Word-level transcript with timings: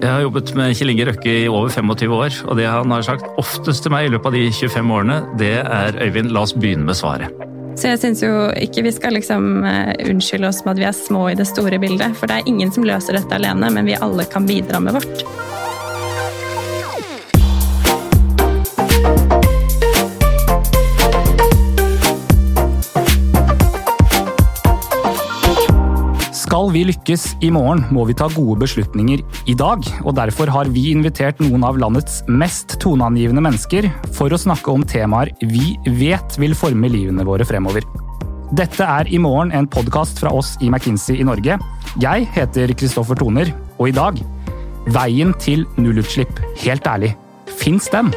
Jeg 0.00 0.08
har 0.08 0.22
jobbet 0.24 0.50
med 0.56 0.72
Kjell 0.78 0.94
Inge 0.94 1.04
Røkke 1.10 1.32
i 1.42 1.48
over 1.52 1.68
25 1.68 2.14
år, 2.16 2.36
og 2.48 2.56
det 2.56 2.64
han 2.64 2.92
har 2.94 3.04
sagt 3.04 3.26
oftest 3.40 3.84
til 3.84 3.92
meg 3.92 4.06
i 4.06 4.12
løpet 4.14 4.30
av 4.30 4.36
de 4.38 4.46
25 4.48 4.94
årene, 4.96 5.18
det 5.36 5.58
er 5.60 5.98
Øyvind, 6.00 6.32
la 6.32 6.46
oss 6.46 6.54
begynne 6.56 6.88
med 6.88 6.96
svaret. 6.96 7.42
Så 7.76 7.92
jeg 7.92 8.00
syns 8.00 8.22
jo 8.24 8.32
ikke 8.56 8.86
vi 8.86 8.94
skal 8.96 9.14
liksom 9.18 9.60
uh, 9.60 9.92
unnskylde 10.08 10.48
oss 10.48 10.62
med 10.64 10.78
at 10.78 10.80
vi 10.80 10.88
er 10.88 10.96
små 10.96 11.26
i 11.28 11.36
det 11.36 11.46
store 11.52 11.76
bildet, 11.82 12.16
for 12.16 12.32
det 12.32 12.40
er 12.40 12.48
ingen 12.48 12.72
som 12.72 12.88
løser 12.88 13.18
dette 13.18 13.36
alene, 13.36 13.68
men 13.76 13.92
vi 13.92 14.00
alle 14.00 14.24
kan 14.32 14.48
bidra 14.48 14.80
med 14.80 14.96
vårt. 14.96 15.24
Skal 26.70 26.84
vi 26.84 26.92
lykkes 26.92 27.22
i 27.42 27.48
morgen, 27.50 27.80
må 27.90 28.04
vi 28.06 28.14
ta 28.14 28.28
gode 28.30 28.60
beslutninger 28.60 29.24
i 29.50 29.54
dag. 29.58 29.82
og 30.06 30.12
Derfor 30.14 30.46
har 30.54 30.68
vi 30.70 30.92
invitert 30.92 31.40
noen 31.42 31.64
av 31.66 31.80
landets 31.82 32.20
mest 32.30 32.76
toneangivende 32.78 33.42
mennesker 33.42 33.88
for 34.14 34.30
å 34.30 34.38
snakke 34.38 34.70
om 34.70 34.84
temaer 34.86 35.32
vi 35.50 35.72
vet 35.98 36.36
vil 36.38 36.52
forme 36.54 36.86
livene 36.86 37.24
våre 37.26 37.42
fremover. 37.42 37.82
Dette 38.54 38.86
er 38.86 39.10
I 39.10 39.18
morgen 39.18 39.50
en 39.50 39.66
podkast 39.66 40.22
fra 40.22 40.30
oss 40.30 40.52
i 40.62 40.68
McKinsey 40.70 41.18
i 41.18 41.26
Norge. 41.26 41.56
Jeg 41.98 42.28
heter 42.36 42.70
Kristoffer 42.78 43.18
Toner, 43.18 43.50
og 43.74 43.90
i 43.90 43.96
dag 43.96 44.20
Veien 44.94 45.34
til 45.42 45.64
nullutslipp. 45.74 46.38
Helt 46.62 46.86
ærlig, 46.86 47.16
fins 47.50 47.90
den? 47.90 48.12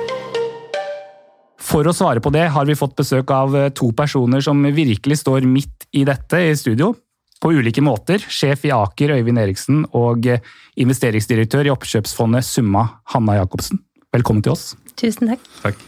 For 1.58 1.90
å 1.90 1.96
svare 1.98 2.22
på 2.22 2.30
det 2.38 2.52
har 2.54 2.70
vi 2.70 2.78
fått 2.78 2.94
besøk 3.02 3.34
av 3.34 3.58
to 3.74 3.90
personer 3.98 4.46
som 4.46 4.62
virkelig 4.62 5.24
står 5.24 5.50
midt 5.50 5.90
i 5.98 6.06
dette 6.06 6.44
i 6.52 6.54
studio 6.54 6.92
på 7.44 7.52
ulike 7.52 7.84
måter. 7.84 8.24
Sjef 8.32 8.64
i 8.68 8.72
Aker 8.72 9.18
Øyvind 9.18 9.42
Eriksen 9.42 9.84
og 9.92 10.30
investeringsdirektør 10.80 11.68
i 11.68 11.74
oppkjøpsfondet 11.74 12.48
Summa 12.48 12.88
Hanna 13.12 13.42
Jacobsen. 13.42 13.82
Velkommen 14.16 14.46
til 14.46 14.56
oss. 14.56 14.74
Tusen 15.00 15.34
takk. 15.34 15.44
Takk. 15.64 15.82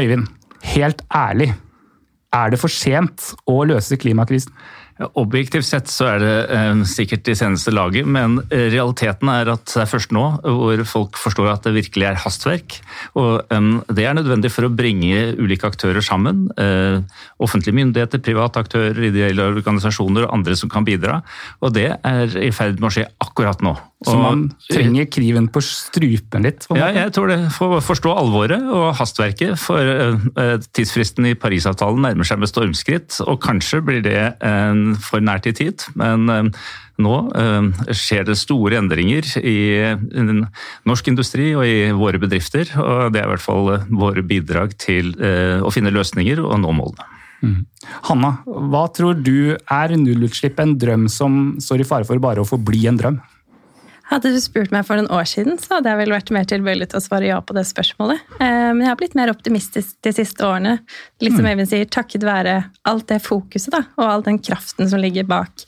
Øyvind, 0.00 0.26
helt 0.72 1.04
ærlig, 1.14 1.52
er 2.34 2.50
det 2.50 2.60
for 2.62 2.72
sent 2.72 3.32
å 3.50 3.60
løse 3.68 3.98
klimakrisen? 4.00 4.54
Objektivt 5.00 5.64
sett 5.64 5.88
så 5.88 6.10
er 6.10 6.20
det 6.20 6.34
eh, 6.52 6.82
sikkert 6.88 7.28
i 7.32 7.36
seneste 7.38 7.72
laget, 7.72 8.04
men 8.04 8.36
eh, 8.52 8.66
realiteten 8.72 9.30
er 9.32 9.48
at 9.54 9.64
det 9.70 9.80
er 9.80 9.88
først 9.88 10.12
nå 10.12 10.24
hvor 10.44 10.82
folk 10.88 11.20
forstår 11.20 11.48
at 11.54 11.64
det 11.64 11.72
virkelig 11.78 12.08
er 12.10 12.20
hastverk. 12.20 12.76
Og 13.16 13.40
eh, 13.48 13.70
det 13.96 14.04
er 14.04 14.18
nødvendig 14.18 14.52
for 14.52 14.68
å 14.68 14.72
bringe 14.72 15.30
ulike 15.40 15.70
aktører 15.72 16.04
sammen. 16.04 16.48
Eh, 16.60 17.00
offentlige 17.40 17.78
myndigheter, 17.80 18.20
private 18.24 18.60
aktører, 18.66 19.00
ideelle 19.08 19.48
organisasjoner 19.54 20.28
og 20.28 20.36
andre 20.36 20.58
som 20.60 20.72
kan 20.72 20.84
bidra. 20.84 21.22
Og 21.64 21.72
det 21.76 21.94
er 21.96 22.36
i 22.36 22.52
ferd 22.52 22.76
med 22.76 22.90
å 22.90 22.94
skje 22.98 23.08
akkurat 23.24 23.64
nå. 23.64 23.78
Så 24.00 24.14
man 24.16 24.46
trenger 24.70 25.04
kniven 25.12 25.50
på 25.52 25.60
strupen 25.60 26.46
litt? 26.46 26.64
Ja, 26.72 26.88
jeg 26.94 27.12
tror 27.12 27.28
det. 27.28 27.38
For 27.52 27.76
å 27.76 27.80
forstå 27.84 28.14
alvoret 28.16 28.64
og 28.64 28.94
hastverket. 28.96 29.58
For 29.60 29.84
uh, 29.84 30.54
tidsfristen 30.72 31.28
i 31.28 31.34
Parisavtalen 31.36 32.00
nærmer 32.06 32.28
seg 32.28 32.40
med 32.40 32.48
stormskritt, 32.48 33.18
og 33.26 33.42
kanskje 33.44 33.82
blir 33.84 34.00
det 34.04 34.22
for 35.04 35.20
nært 35.24 35.50
i 35.50 35.52
tid. 35.56 35.84
Men 36.00 36.32
uh, 36.32 36.70
nå 37.00 37.16
skjer 37.96 38.24
det 38.28 38.38
store 38.40 38.80
endringer 38.80 39.28
i, 39.40 39.60
i 39.84 40.24
norsk 40.88 41.12
industri 41.12 41.50
og 41.52 41.68
i 41.68 41.92
våre 41.96 42.20
bedrifter. 42.22 42.72
Og 42.80 43.12
det 43.12 43.20
er 43.20 43.28
i 43.28 43.32
hvert 43.34 43.44
fall 43.44 43.74
våre 43.88 44.24
bidrag 44.24 44.76
til 44.80 45.12
å 45.16 45.72
finne 45.72 45.92
løsninger 45.92 46.40
og 46.40 46.56
nå 46.60 46.72
målene. 46.76 47.08
Mm. 47.40 47.64
Hanna, 48.08 48.34
hva 48.44 48.84
tror 48.92 49.16
du 49.16 49.54
er 49.56 49.94
nullutslipp 49.96 50.60
en 50.60 50.74
drøm 50.80 51.06
som 51.08 51.54
står 51.60 51.84
i 51.84 51.88
fare 51.88 52.08
for 52.08 52.20
bare 52.20 52.44
å 52.44 52.48
forbli 52.48 52.84
en 52.90 53.00
drøm? 53.00 53.20
Hadde 54.10 54.32
du 54.34 54.40
spurt 54.42 54.72
meg 54.74 54.82
for 54.88 54.98
noen 54.98 55.10
år 55.14 55.28
siden, 55.30 55.54
så 55.62 55.76
hadde 55.76 55.92
jeg 55.92 56.00
vel 56.00 56.14
vært 56.16 56.32
mer 56.34 56.46
tilbøyelig 56.50 56.90
til 56.90 56.98
å 56.98 57.04
svare 57.04 57.28
ja 57.28 57.38
på 57.46 57.54
det 57.54 57.62
spørsmålet. 57.68 58.24
Men 58.40 58.82
jeg 58.82 58.90
har 58.90 58.98
blitt 58.98 59.14
mer 59.14 59.30
optimistisk 59.30 59.92
de 60.02 60.12
siste 60.16 60.42
årene. 60.42 60.80
Litt 61.22 61.36
som 61.36 61.46
Eivind 61.46 61.70
sier, 61.70 61.86
takket 61.86 62.26
være 62.26 62.56
alt 62.90 63.06
det 63.12 63.20
fokuset 63.22 63.70
da, 63.76 63.84
og 64.00 64.08
all 64.08 64.26
den 64.26 64.40
kraften 64.42 64.90
som 64.90 64.98
ligger 65.02 65.28
bak 65.30 65.62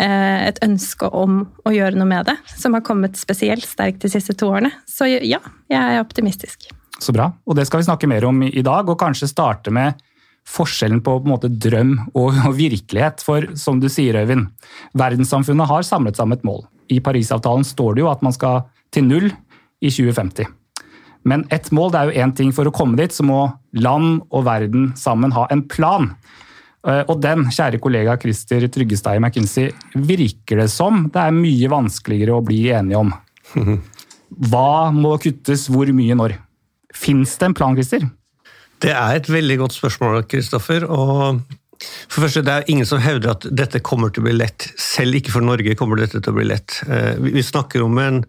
et 0.00 0.60
ønske 0.64 1.08
om 1.12 1.42
å 1.68 1.72
gjøre 1.74 2.00
noe 2.00 2.08
med 2.08 2.30
det, 2.30 2.36
som 2.56 2.72
har 2.72 2.84
kommet 2.86 3.20
spesielt 3.20 3.66
sterkt 3.68 4.00
de 4.06 4.08
siste 4.12 4.32
to 4.40 4.48
årene. 4.48 4.72
Så 4.88 5.10
ja, 5.10 5.42
jeg 5.68 5.80
er 5.80 6.00
optimistisk. 6.00 6.70
Så 7.00 7.12
bra. 7.16 7.30
Og 7.44 7.56
det 7.56 7.66
skal 7.68 7.82
vi 7.82 7.88
snakke 7.88 8.08
mer 8.08 8.24
om 8.28 8.40
i 8.44 8.64
dag, 8.64 8.88
og 8.88 8.98
kanskje 9.00 9.28
starte 9.28 9.72
med 9.72 10.00
forskjellen 10.48 11.02
på, 11.04 11.18
på 11.20 11.28
en 11.28 11.34
måte, 11.34 11.52
drøm 11.52 11.94
og, 12.14 12.32
og, 12.32 12.54
virkelighet. 12.56 13.24
For 13.24 13.50
som 13.60 13.80
du 13.82 13.88
sier, 13.92 14.16
Øyvind, 14.22 14.48
verdenssamfunnet 14.96 15.68
har 15.70 15.86
samlet 15.86 16.20
sammen 16.20 16.40
et 16.40 16.46
mål. 16.48 16.64
I 16.90 17.00
Parisavtalen 17.04 17.66
står 17.66 17.96
det 17.96 18.04
jo 18.04 18.10
at 18.10 18.22
man 18.26 18.34
skal 18.34 18.64
til 18.94 19.06
null 19.06 19.28
i 19.80 19.90
2050. 19.90 20.48
Men 21.28 21.44
ett 21.52 21.68
mål 21.76 21.92
det 21.92 22.00
er 22.00 22.10
jo 22.10 22.24
én 22.24 22.32
ting. 22.36 22.52
For 22.56 22.68
å 22.68 22.74
komme 22.74 22.98
dit 22.98 23.14
så 23.14 23.24
må 23.26 23.42
land 23.76 24.22
og 24.30 24.46
verden 24.48 24.90
sammen 24.98 25.34
ha 25.36 25.46
en 25.52 25.62
plan. 25.68 26.10
Og 26.80 27.16
den, 27.20 27.44
kjære 27.52 27.80
kollega 27.82 28.16
Christer 28.20 28.64
Tryggestad 28.72 29.18
i 29.18 29.20
McKinsey, 29.20 29.68
virker 29.94 30.62
det 30.62 30.70
som 30.72 31.04
det 31.12 31.20
er 31.20 31.36
mye 31.36 31.68
vanskeligere 31.70 32.38
å 32.38 32.44
bli 32.44 32.62
enige 32.72 33.02
om. 33.02 33.12
Hva 34.50 34.88
må 34.94 35.16
kuttes 35.20 35.66
hvor 35.68 35.90
mye 35.92 36.16
når? 36.16 36.38
Fins 36.96 37.36
det 37.38 37.50
en 37.50 37.56
plan, 37.56 37.76
Christer? 37.76 38.06
Det 38.80 38.94
er 38.96 39.18
et 39.18 39.28
veldig 39.28 39.58
godt 39.60 39.76
spørsmål, 39.76 40.22
Kristoffer. 40.30 40.86
og 40.88 41.42
for 41.80 42.24
første, 42.24 42.42
Det 42.44 42.52
er 42.52 42.68
ingen 42.68 42.86
som 42.86 43.00
hevder 43.00 43.32
at 43.32 43.46
dette 43.56 43.80
kommer 43.80 44.12
til 44.12 44.22
å 44.22 44.28
bli 44.28 44.36
lett. 44.36 44.68
Selv 44.76 45.16
ikke 45.16 45.32
for 45.32 45.44
Norge 45.44 45.76
kommer 45.78 45.96
dette 45.96 46.20
til 46.20 46.32
å 46.32 46.36
bli 46.36 46.44
lett. 46.48 46.76
Vi 47.20 47.42
snakker 47.42 47.82
om 47.86 47.98
en 48.02 48.22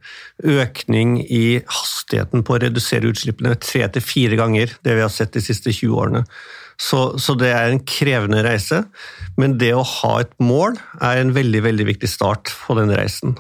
økning 0.44 1.20
i 1.26 1.60
hastigheten 1.68 2.46
på 2.48 2.56
å 2.56 2.62
redusere 2.64 3.12
utslippene 3.12 3.58
tre 3.60 3.84
til 3.92 4.06
fire 4.06 4.40
ganger 4.40 4.78
det 4.86 4.96
vi 4.96 5.04
har 5.04 5.12
sett 5.12 5.36
de 5.36 5.44
siste 5.44 5.74
20 5.76 6.00
årene. 6.00 6.26
Så, 6.82 7.20
så, 7.22 7.36
det 7.38 7.52
er 7.54 7.70
en 7.70 7.84
krevende 7.86 8.42
reise, 8.42 8.82
men 9.38 9.60
det 9.62 9.70
å 9.78 9.84
ha 9.86 10.16
et 10.24 10.32
mål 10.42 10.80
er 11.04 11.20
en 11.22 11.34
veldig 11.36 11.62
veldig 11.68 11.86
viktig 11.92 12.10
start 12.10 12.50
på 12.64 12.74
den 12.80 12.90
reisen. 12.96 13.36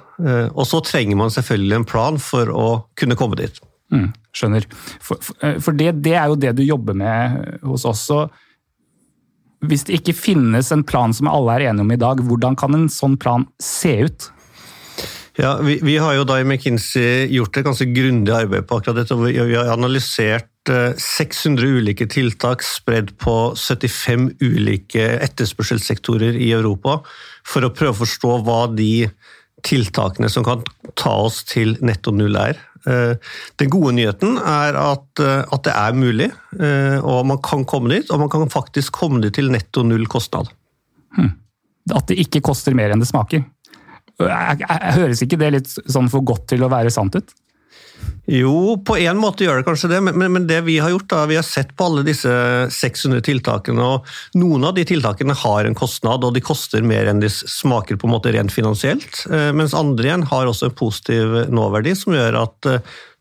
Og 0.53 0.67
så 0.69 0.81
trenger 0.85 1.17
man 1.17 1.33
selvfølgelig 1.33 1.79
en 1.79 1.87
plan 1.89 2.21
for 2.21 2.51
å 2.53 2.67
kunne 2.99 3.17
komme 3.17 3.39
dit. 3.39 3.57
Mm, 3.91 4.11
skjønner. 4.37 4.67
For, 5.01 5.17
for, 5.25 5.57
for 5.63 5.77
det, 5.77 5.95
det, 6.05 6.13
er 6.19 6.29
jo 6.29 6.37
det 6.39 6.53
du 6.59 6.63
jobber 6.63 6.95
med 7.01 7.41
hos 7.65 7.87
oss. 7.89 8.05
Så 8.11 8.21
hvis 9.65 9.85
det 9.87 9.99
ikke 9.99 10.17
finnes 10.17 10.71
en 10.73 10.85
plan 10.87 11.13
som 11.13 11.29
alle 11.29 11.57
er 11.57 11.69
enige 11.69 11.85
om 11.85 11.93
i 11.93 11.99
dag, 12.01 12.21
hvordan 12.25 12.57
kan 12.57 12.77
en 12.77 12.87
sånn 12.91 13.17
plan 13.21 13.45
se 13.61 13.93
ut? 14.07 14.29
Ja, 15.39 15.55
vi, 15.63 15.77
vi 15.81 15.95
har 16.01 16.17
jo 16.17 16.25
da 16.27 16.41
i 16.41 16.45
McKinsey 16.45 17.29
gjort 17.31 17.57
et 17.57 17.65
ganske 17.65 17.87
grundig 17.95 18.33
arbeid 18.35 18.65
på 18.67 18.79
akkurat 18.79 18.99
dette. 18.99 19.15
Vi, 19.21 19.37
har 19.55 19.71
analysert 19.71 20.49
600 20.69 21.77
ulike 21.79 22.05
tiltak 22.11 22.65
spredd 22.65 23.15
på 23.21 23.53
75 23.57 24.27
ulike 24.43 25.07
etterspørselssektorer 25.23 26.35
i 26.37 26.51
Europa, 26.53 26.99
for 27.47 27.65
å 27.65 27.71
prøve 27.73 27.95
å 27.95 28.01
forstå 28.03 28.35
hva 28.45 28.59
de 28.75 29.07
tiltakene 29.65 30.29
som 30.29 30.45
kan 30.45 30.65
ta 30.99 31.15
oss 31.23 31.41
til 31.47 31.77
netto 31.85 32.13
null 32.13 32.37
er. 32.37 32.59
Den 32.83 33.69
gode 33.69 33.91
nyheten 33.93 34.37
er 34.37 34.77
at, 34.79 35.21
at, 35.21 35.61
det 35.67 35.73
er 35.73 35.97
mulig, 35.97 36.27
og 37.05 37.27
man 37.29 37.37
kan 37.45 37.61
komme 37.69 37.91
dit. 37.93 38.09
Og 38.09 38.23
man 38.23 38.31
kan 38.33 38.49
faktisk 38.49 38.95
komme 38.97 39.21
dit 39.21 39.35
til 39.37 39.51
netto 39.53 39.83
null 39.85 40.07
kostnad. 40.09 40.49
Hmm. 41.17 41.35
At 41.93 42.09
det 42.09 42.17
ikke 42.23 42.41
koster 42.45 42.73
mer 42.77 42.93
enn 42.93 43.03
det 43.03 43.09
smaker. 43.09 43.43
Høres 44.19 45.21
ikke 45.25 45.39
det 45.41 45.51
litt 45.55 45.69
sånn 45.69 46.09
for 46.11 46.25
godt 46.25 46.49
til 46.53 46.65
å 46.65 46.71
være 46.71 46.93
sant 46.93 47.17
ut? 47.17 47.35
Jo, 48.31 48.77
på 48.85 48.95
en 49.01 49.19
måte 49.19 49.43
gjør 49.43 49.59
det 49.59 49.65
kanskje 49.67 49.89
det, 49.91 49.99
men, 50.05 50.21
men, 50.21 50.45
det 50.47 50.61
vi 50.63 50.77
har 50.79 50.93
gjort, 50.93 51.07
da, 51.11 51.23
vi 51.27 51.35
har 51.39 51.45
sett 51.45 51.73
på 51.75 51.87
alle 51.89 52.03
disse 52.07 52.31
600 52.71 53.23
tiltakene, 53.27 53.81
og 53.81 54.37
noen 54.39 54.67
av 54.69 54.75
de 54.77 54.85
tiltakene 54.87 55.35
har 55.41 55.67
en 55.67 55.77
kostnad, 55.77 56.23
og 56.23 56.35
de 56.37 56.43
koster 56.45 56.85
mer 56.85 57.09
enn 57.11 57.23
de 57.23 57.31
smaker 57.31 57.99
på 57.99 58.07
en 58.07 58.15
måte 58.15 58.31
rent 58.35 58.53
finansielt. 58.53 59.23
Mens 59.57 59.75
andre 59.77 60.07
igjen 60.07 60.27
har 60.29 60.47
også 60.47 60.69
en 60.69 60.77
positiv 60.77 61.39
nåverdi, 61.51 61.95
som 61.97 62.15
gjør 62.15 62.39
at 62.45 62.69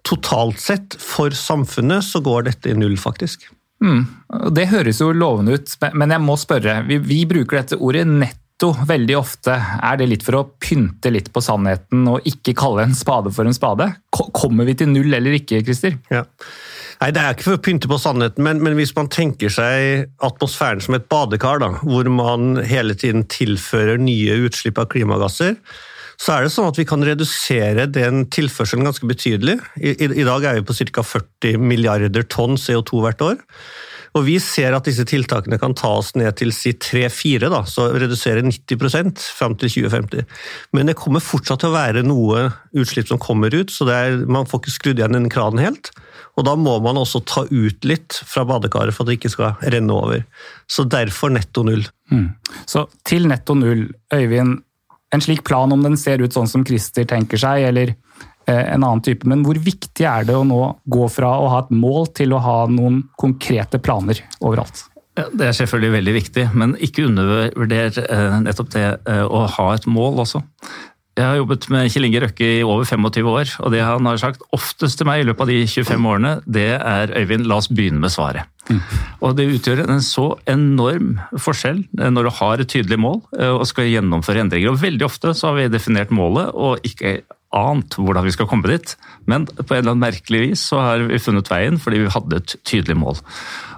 totalt 0.07 0.61
sett 0.63 0.99
for 1.01 1.35
samfunnet 1.35 2.07
så 2.07 2.23
går 2.25 2.47
dette 2.51 2.71
i 2.71 2.77
null, 2.79 2.99
faktisk. 3.01 3.49
Mm. 3.81 4.05
Det 4.53 4.69
høres 4.69 5.01
jo 5.01 5.11
lovende 5.17 5.57
ut, 5.57 5.73
men 5.97 6.13
jeg 6.13 6.23
må 6.23 6.37
spørre. 6.41 6.81
Vi, 6.89 7.01
vi 7.01 7.23
bruker 7.29 7.63
dette 7.63 7.81
ordet 7.81 8.05
nett 8.09 8.40
veldig 8.69 9.17
ofte. 9.17 9.55
Er 9.57 9.97
det 9.97 10.09
litt 10.11 10.25
for 10.27 10.37
å 10.37 10.43
pynte 10.61 11.13
litt 11.13 11.31
på 11.33 11.41
sannheten 11.41 12.05
og 12.11 12.27
ikke 12.29 12.53
kalle 12.59 12.85
en 12.85 12.97
spade 12.97 13.33
for 13.33 13.49
en 13.49 13.57
spade? 13.57 13.87
Kommer 14.13 14.69
vi 14.69 14.77
til 14.77 14.91
null 14.93 15.15
eller 15.17 15.39
ikke, 15.39 15.63
Christer? 15.65 15.97
Ja. 16.13 16.27
Nei, 17.01 17.11
Det 17.17 17.21
er 17.21 17.33
ikke 17.33 17.47
for 17.47 17.57
å 17.57 17.63
pynte 17.65 17.89
på 17.89 17.97
sannheten, 18.01 18.45
men, 18.45 18.61
men, 18.61 18.77
hvis 18.77 18.93
man 18.97 19.09
tenker 19.09 19.49
seg 19.53 20.11
atmosfæren 20.21 20.83
som 20.85 20.99
et 20.99 21.09
badekar, 21.09 21.63
da, 21.63 21.71
hvor 21.81 22.11
man 22.13 22.61
hele 22.69 22.97
tiden 22.99 23.25
tilfører 23.25 23.97
nye 23.97 24.37
utslipp 24.45 24.79
av 24.83 24.91
klimagasser, 24.93 25.57
så 26.21 26.35
er 26.35 26.45
det 26.45 26.53
sånn 26.53 26.69
at 26.69 26.77
vi 26.77 26.85
kan 26.85 27.01
redusere 27.01 27.87
den 27.89 28.27
tilførselen 28.29 28.85
ganske 28.85 29.09
betydelig. 29.09 29.57
I, 29.81 29.95
i, 29.95 30.11
i 30.21 30.27
dag 30.29 30.45
er 30.45 30.59
vi 30.59 30.67
på 30.69 30.77
ca. 30.93 31.07
40 31.17 31.63
milliarder 31.65 32.29
tonn 32.29 32.61
CO2 32.61 33.01
hvert 33.07 33.25
år. 33.25 33.41
Og 34.19 34.25
Vi 34.27 34.37
ser 34.43 34.75
at 34.75 34.87
disse 34.89 35.05
tiltakene 35.07 35.59
kan 35.61 35.75
ta 35.79 35.93
oss 36.01 36.13
ned 36.19 36.35
til 36.39 36.51
si 36.55 36.73
3-4, 36.75 37.51
så 37.71 37.89
redusere 37.95 38.43
90% 38.43 39.23
fram 39.39 39.55
til 39.61 39.71
2050. 39.87 40.25
Men 40.75 40.91
det 40.91 40.99
kommer 40.99 41.23
fortsatt 41.23 41.63
til 41.63 41.71
å 41.71 41.77
være 41.77 42.03
noe 42.07 42.49
utslipp 42.75 43.11
som 43.11 43.23
kommer 43.23 43.55
ut, 43.55 43.71
så 43.71 43.87
er, 43.95 44.25
man 44.27 44.49
får 44.51 44.65
ikke 44.65 44.75
skrudd 44.75 45.03
igjen 45.03 45.15
den 45.15 45.31
kranen 45.33 45.63
helt. 45.63 45.93
Og 46.39 46.47
da 46.47 46.57
må 46.59 46.77
man 46.83 46.99
også 46.99 47.23
ta 47.27 47.45
ut 47.51 47.87
litt 47.87 48.19
fra 48.27 48.45
badekaret 48.49 48.97
for 48.97 49.05
at 49.05 49.11
det 49.11 49.19
ikke 49.21 49.33
skal 49.35 49.71
renne 49.75 49.95
over. 49.95 50.25
Så 50.71 50.87
derfor 50.89 51.33
netto 51.35 51.65
null. 51.67 51.85
Mm. 52.11 52.29
Så 52.71 52.87
til 53.07 53.29
netto 53.31 53.57
null, 53.59 53.89
Øyvind. 54.15 54.61
En 55.11 55.23
slik 55.23 55.43
plan, 55.43 55.73
om 55.75 55.83
den 55.83 55.97
ser 55.99 56.23
ut 56.23 56.35
sånn 56.35 56.47
som 56.47 56.63
Christer 56.63 57.07
tenker 57.11 57.41
seg, 57.41 57.65
eller 57.67 57.97
en 58.51 58.85
annen 58.85 59.03
type, 59.05 59.29
men 59.29 59.45
hvor 59.47 59.59
viktig 59.61 60.07
er 60.07 60.29
det 60.29 60.37
å 60.37 60.47
nå 60.47 60.61
gå 60.91 61.09
fra 61.13 61.33
å 61.41 61.51
ha 61.55 61.65
et 61.65 61.75
mål 61.75 62.11
til 62.17 62.35
å 62.37 62.43
ha 62.45 62.59
noen 62.71 63.03
konkrete 63.21 63.81
planer 63.83 64.23
overalt? 64.41 64.87
Det 65.35 65.49
er 65.49 65.57
selvfølgelig 65.57 65.97
veldig 65.97 66.13
viktig, 66.15 66.45
men 66.57 66.77
ikke 66.81 67.09
undervurder 67.09 67.99
eh, 68.07 68.39
nettopp 68.45 68.71
det 68.73 68.87
eh, 69.11 69.25
å 69.27 69.45
ha 69.59 69.73
et 69.75 69.89
mål 69.91 70.23
også. 70.25 70.41
Jeg 71.19 71.27
har 71.27 71.41
jobbet 71.41 71.67
med 71.75 71.91
Kjell 71.93 72.07
Inge 72.07 72.21
Røkke 72.23 72.47
i 72.47 72.61
over 72.65 72.87
25 72.87 73.27
år, 73.29 73.51
og 73.61 73.75
det 73.75 73.83
han 73.85 74.07
har 74.09 74.21
sagt 74.23 74.45
oftest 74.57 75.01
til 75.01 75.09
meg 75.09 75.21
i 75.21 75.27
løpet 75.29 75.43
av 75.45 75.51
de 75.51 75.59
25 75.69 76.07
årene, 76.07 76.31
det 76.47 76.71
er 76.79 77.13
Øyvind, 77.19 77.49
la 77.51 77.59
oss 77.61 77.69
begynne 77.69 78.01
med 78.01 78.15
svaret. 78.15 78.49
Mm. 78.71 78.79
Og 79.27 79.35
det 79.37 79.49
utgjør 79.51 79.83
en 79.89 80.05
så 80.05 80.29
enorm 80.49 81.19
forskjell 81.35 81.83
når 81.99 82.29
du 82.29 82.33
har 82.39 82.63
et 82.63 82.71
tydelig 82.71 83.01
mål 83.03 83.19
eh, 83.37 83.51
og 83.51 83.67
skal 83.69 83.91
gjennomføre 83.91 84.47
endringer. 84.47 84.71
Og 84.71 84.81
veldig 84.81 85.09
ofte 85.09 85.35
så 85.37 85.51
har 85.51 85.59
vi 85.59 85.69
definert 85.75 86.15
målet 86.15 86.55
og 86.55 86.87
ikke 86.87 87.19
ant 87.57 87.97
hvordan 87.99 88.27
vi 88.27 88.33
skal 88.35 88.47
komme 88.51 88.71
dit, 88.71 88.95
men 89.31 89.47
på 89.49 89.75
en 89.75 89.81
eller 89.81 89.95
annen 89.95 90.05
merkelig 90.05 90.43
vis 90.45 90.65
så 90.71 90.81
har 90.85 91.05
vi 91.09 91.19
funnet 91.23 91.51
veien 91.51 91.81
fordi 91.83 92.05
vi 92.05 92.15
hadde 92.15 92.39
et 92.39 92.57
tydelig 92.69 92.97
mål. 93.01 93.21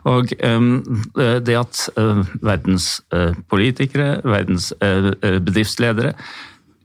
Og 0.08 0.32
um, 0.42 0.82
det 1.14 1.56
at 1.56 1.84
uh, 1.96 2.20
verdens 2.42 2.96
uh, 3.14 3.32
politikere, 3.48 4.18
verdens 4.26 4.72
bedriftsledere 4.82 6.16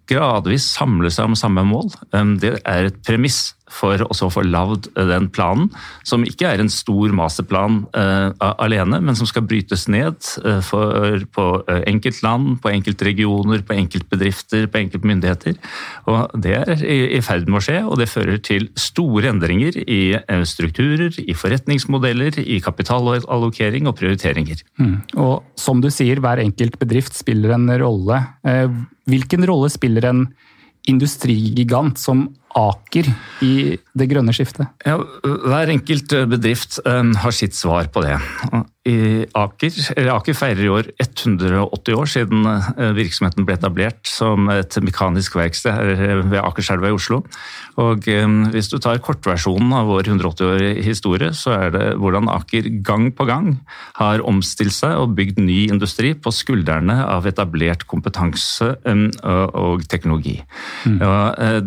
gradvis 0.08 0.70
samler 0.78 1.12
seg 1.12 1.28
om 1.28 1.36
samme 1.36 1.66
mål. 1.68 1.90
Det 2.40 2.54
er 2.62 2.88
et 2.88 3.00
premiss 3.04 3.50
for 3.74 4.02
å 4.08 4.30
få 4.32 4.44
lagd 4.48 4.88
den 4.96 5.28
planen, 5.34 5.68
som 6.08 6.24
ikke 6.28 6.48
er 6.50 6.62
en 6.64 6.72
stor 6.72 7.12
masterplan 7.16 7.82
uh, 7.98 8.32
alene, 8.64 9.02
men 9.04 9.18
som 9.18 9.28
skal 9.30 9.46
brytes 9.48 9.88
ned 9.92 10.16
uh, 10.46 10.62
for, 10.66 11.20
på 11.36 11.48
uh, 11.68 11.82
enkeltland, 11.90 12.58
på 12.64 12.72
enkeltregioner, 12.72 13.64
på 13.68 13.76
enkeltbedrifter, 13.78 14.70
på 14.72 14.82
enkeltmyndigheter. 14.84 15.60
Og 16.08 16.40
det 16.44 16.56
er 16.62 16.86
i, 16.86 17.00
i, 17.18 17.22
ferd 17.26 17.50
med 17.50 17.60
å 17.60 17.66
skje, 17.68 17.82
og 17.84 18.00
det 18.02 18.10
fører 18.12 18.42
til 18.44 18.70
store 18.80 19.34
endringer 19.34 19.80
i 19.84 20.02
strukturer, 20.48 21.12
i 21.20 21.36
forretningsmodeller, 21.38 22.40
i 22.40 22.62
kapitalallokering 22.64 23.90
og 23.90 23.98
prioriteringer. 24.00 24.64
Mm. 24.80 24.98
Og 25.20 25.44
som 25.60 25.84
du 25.84 25.92
sier, 25.94 26.22
hver 26.24 26.42
enkelt 26.44 26.80
bedrift 26.80 27.18
spiller 27.18 27.56
en 27.58 27.68
rolle. 27.82 28.22
Hvilken 29.08 29.46
rolle 29.48 29.70
spiller 29.74 30.08
en 30.08 30.28
industrigigant 30.88 32.00
som 32.00 32.28
Aker 32.58 33.12
i 33.46 33.54
det 33.98 34.08
grønne 34.10 34.34
skiftet? 34.34 34.66
Ja, 34.88 34.98
hver 35.24 35.70
enkelt 35.74 36.14
bedrift 36.32 36.80
um, 36.88 37.14
har 37.22 37.36
sitt 37.36 37.58
svar 37.58 37.92
på 37.94 38.02
det. 38.06 38.18
Aker, 38.88 39.78
Aker, 40.14 40.36
feirer 40.38 40.64
i 40.64 40.70
år 40.72 40.90
180 41.02 41.98
år 41.98 42.08
siden 42.08 42.46
eh, 42.48 42.94
virksomheten 42.96 43.48
ble 43.48 43.58
etablert 43.58 44.08
som 44.08 44.48
et 44.54 44.78
mekanisk 44.84 45.36
verksted 45.36 45.76
her 45.76 46.22
ved 46.24 46.40
Akerselva 46.40 46.92
i 46.92 46.96
Oslo. 46.96 47.20
Og 47.82 48.08
eh, 48.08 48.38
Hvis 48.54 48.72
du 48.72 48.78
tar 48.80 49.02
kortversjonen 49.04 49.74
av 49.76 49.90
vår 49.92 50.08
180-årige 50.14 50.86
historie, 50.86 51.34
så 51.36 51.58
er 51.58 51.74
det 51.76 51.86
hvordan 52.00 52.32
Aker 52.32 52.70
gang 52.86 53.10
på 53.16 53.28
gang 53.28 53.58
har 54.00 54.24
omstilt 54.28 54.76
seg 54.78 54.96
og 55.02 55.18
bygd 55.18 55.42
ny 55.44 55.66
industri 55.74 56.14
på 56.16 56.32
skuldrene 56.32 57.02
av 57.04 57.28
etablert 57.28 57.84
kompetanse 57.90 58.74
og 58.88 59.84
teknologi. 59.92 60.38
Mm. 60.88 61.00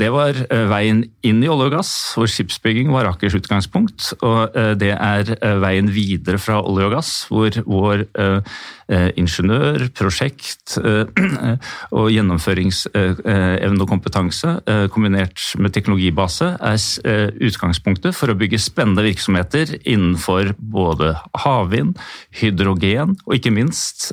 Det 0.00 0.10
var 0.14 0.40
eh, 0.46 0.64
veien 0.80 1.04
inn 1.26 1.44
i 1.44 1.50
olje 1.52 1.68
og 1.68 1.76
gass, 1.76 1.92
hvor 2.16 2.30
skipsbygging 2.30 2.90
var 2.94 3.08
Akers 3.10 3.36
utgangspunkt. 3.38 4.12
Og 4.24 4.56
det 4.80 4.94
er 4.96 5.34
veien 5.62 5.92
videre 5.92 6.40
fra 6.40 6.60
olje 6.64 6.88
og 6.88 6.96
gass 6.96 7.10
hvor 7.30 7.54
vår 7.66 8.04
eh, 8.18 8.52
eh, 8.90 9.08
ingeniør, 9.20 9.86
prosjekt 9.96 10.76
eh, 10.80 11.06
og 11.96 12.10
gjennomføringsevne 12.12 13.84
og 13.84 13.88
kompetanse 13.90 14.56
kombinert 14.94 15.42
med 15.60 15.74
teknologibase 15.74 16.52
er 16.56 17.36
utgangspunktet 17.42 18.16
for 18.16 18.32
å 18.32 18.38
bygge 18.38 18.60
spennende 18.62 19.04
virksomheter 19.06 19.76
innenfor 19.80 20.54
både 20.58 21.14
havvind, 21.44 21.96
hydrogen 22.40 23.16
og 23.26 23.36
ikke 23.36 23.54
minst 23.54 24.10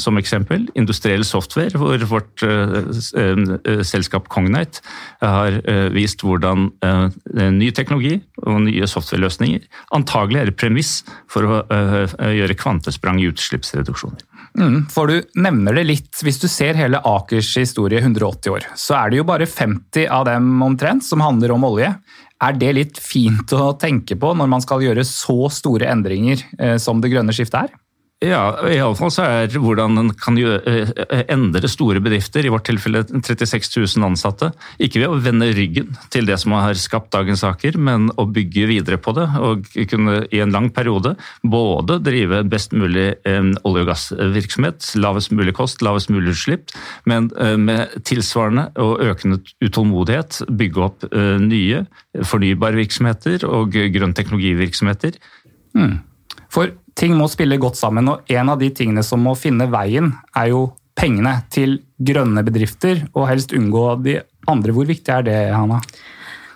som 0.00 0.18
eksempel 0.20 0.66
industriell 0.78 1.24
software, 1.26 1.76
hvor 1.78 2.00
vårt 2.10 2.44
uh, 2.44 2.90
selskap 3.86 4.28
Cognite 4.32 4.82
har 5.20 5.56
vist 5.94 6.22
hvordan 6.24 6.68
ny 7.52 7.68
teknologi 7.76 8.16
og 8.46 8.62
nye 8.64 8.86
softwareløsninger 8.88 9.66
antagelig 9.96 10.40
er 10.40 10.50
et 10.50 10.58
premiss 10.60 10.92
for 11.30 11.46
å 11.46 11.60
gjøre 12.32 12.56
kvantesprang 12.58 13.20
i 13.20 13.28
utslippsreduksjoner. 13.30 14.24
Mm, 14.58 14.88
for 14.90 15.10
du 15.10 15.20
nevner 15.38 15.76
det 15.78 15.84
litt, 15.86 16.22
Hvis 16.24 16.40
du 16.42 16.48
ser 16.50 16.74
hele 16.74 16.98
Akers 17.06 17.52
historie 17.56 18.00
180 18.00 18.50
år, 18.50 18.66
så 18.74 18.96
er 18.98 19.10
det 19.10 19.20
jo 19.20 19.28
bare 19.28 19.46
50 19.46 20.08
av 20.10 20.26
dem 20.26 20.62
omtrent 20.62 21.06
som 21.06 21.22
handler 21.22 21.54
om 21.54 21.64
olje. 21.68 21.92
Er 22.40 22.56
det 22.56 22.72
litt 22.74 22.98
fint 22.98 23.52
å 23.52 23.72
tenke 23.78 24.16
på 24.16 24.32
når 24.34 24.48
man 24.50 24.64
skal 24.64 24.82
gjøre 24.82 25.04
så 25.06 25.50
store 25.52 25.90
endringer 25.92 26.42
som 26.80 27.00
det 27.00 27.12
grønne 27.12 27.34
skiftet 27.36 27.68
er? 27.68 27.78
Ja, 28.20 28.52
iallfall 28.68 29.08
så 29.14 29.24
er 29.24 29.54
hvordan 29.56 29.96
en 29.96 30.10
kan 30.12 30.36
gjøre, 30.36 30.58
eh, 30.68 31.22
endre 31.32 31.68
store 31.72 32.02
bedrifter, 32.04 32.44
i 32.44 32.50
vårt 32.52 32.66
tilfelle 32.68 33.00
36 33.08 33.70
000 33.96 34.04
ansatte, 34.10 34.50
ikke 34.76 35.00
ved 35.00 35.08
å 35.08 35.20
vende 35.24 35.48
ryggen 35.56 35.94
til 36.12 36.28
det 36.28 36.36
som 36.42 36.52
har 36.52 36.76
skapt 36.76 37.08
dagens 37.14 37.40
saker, 37.40 37.78
men 37.80 38.10
å 38.20 38.26
bygge 38.28 38.66
videre 38.68 38.98
på 39.00 39.14
det. 39.16 39.24
Og 39.40 39.64
kunne 39.88 40.26
i 40.28 40.42
en 40.44 40.52
lang 40.52 40.68
periode 40.68 41.14
både 41.40 41.96
drive 42.04 42.42
best 42.52 42.76
mulig 42.76 43.14
eh, 43.24 43.40
olje- 43.64 43.86
og 43.86 43.88
gassvirksomhet, 43.88 44.92
lavest 45.00 45.32
mulig 45.32 45.56
kost, 45.56 45.80
lavest 45.80 46.12
mulig 46.12 46.34
utslipp, 46.34 46.76
men 47.08 47.30
eh, 47.40 47.56
med 47.56 48.04
tilsvarende 48.04 48.68
og 48.84 49.00
økende 49.00 49.40
utålmodighet 49.64 50.42
bygge 50.60 50.84
opp 50.84 51.08
nye 51.40 51.86
fornybare 52.26 52.76
virksomheter 52.76 53.48
og 53.48 53.72
grønn 53.72 54.12
teknologivirksomheter. 54.12 55.16
Mm. 55.72 56.00
For 56.52 56.74
ting 57.00 57.16
må 57.16 57.28
spille 57.32 57.58
godt 57.60 57.80
sammen, 57.80 58.10
og 58.12 58.30
en 58.30 58.52
av 58.52 58.60
de 58.60 58.68
tingene 58.74 59.04
som 59.06 59.22
må 59.24 59.34
finne 59.38 59.68
veien, 59.72 60.12
er 60.36 60.52
jo 60.52 60.68
pengene 60.98 61.38
til 61.52 61.78
grønne 61.96 62.44
bedrifter, 62.44 63.06
og 63.14 63.28
helst 63.30 63.54
unngå 63.56 63.84
de 64.04 64.18
andre. 64.50 64.74
Hvor 64.76 64.88
viktig 64.88 65.14
er 65.14 65.26
det, 65.26 65.38
Hanna? 65.54 65.80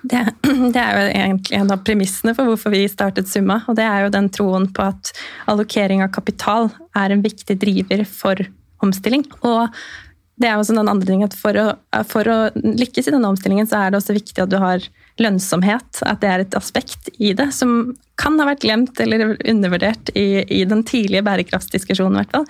Det, 0.05 0.21
det, 0.75 0.81
er 0.81 0.99
jo 0.99 1.05
egentlig 1.09 1.59
en 1.59 1.73
av 1.73 1.85
premissene 1.87 2.35
for 2.37 2.51
hvorfor 2.51 2.75
vi 2.75 2.85
startet 2.93 3.31
Summa. 3.31 3.63
Og 3.71 3.79
det 3.79 3.87
er 3.89 4.05
jo 4.05 4.13
den 4.13 4.29
troen 4.35 4.69
på 4.75 4.85
at 4.85 5.15
allokering 5.51 6.05
av 6.05 6.13
kapital 6.15 6.69
er 6.99 7.15
en 7.15 7.25
viktig 7.25 7.57
driver 7.63 8.05
for 8.09 8.45
omstilling. 8.85 9.25
Og 9.49 9.73
det 10.41 10.51
er 10.51 10.59
også 10.59 10.77
den 10.77 10.91
andre 10.91 11.09
ting 11.09 11.25
at 11.25 11.37
for 11.39 11.57
å, 11.57 11.67
for 12.11 12.29
å 12.29 12.39
lykkes 12.53 13.09
i 13.09 13.15
denne 13.15 13.31
omstillingen, 13.31 13.69
så 13.71 13.81
er 13.81 13.93
det 13.93 14.03
også 14.03 14.17
viktig 14.17 14.45
at 14.45 14.53
du 14.53 14.59
har 14.61 14.85
lønnsomhet. 15.21 16.03
At 16.07 16.23
det 16.23 16.31
er 16.31 16.43
et 16.45 16.57
aspekt 16.59 17.11
i 17.19 17.33
det 17.37 17.51
som 17.55 17.95
kan 18.21 18.39
ha 18.39 18.47
vært 18.47 18.63
glemt 18.63 19.01
eller 19.03 19.35
undervurdert 19.43 20.13
i, 20.15 20.45
i 20.47 20.63
den 20.71 20.85
tidlige 20.87 21.25
bærekraftsdiskusjonen. 21.27 22.21
hvert 22.21 22.35
fall. 22.35 22.47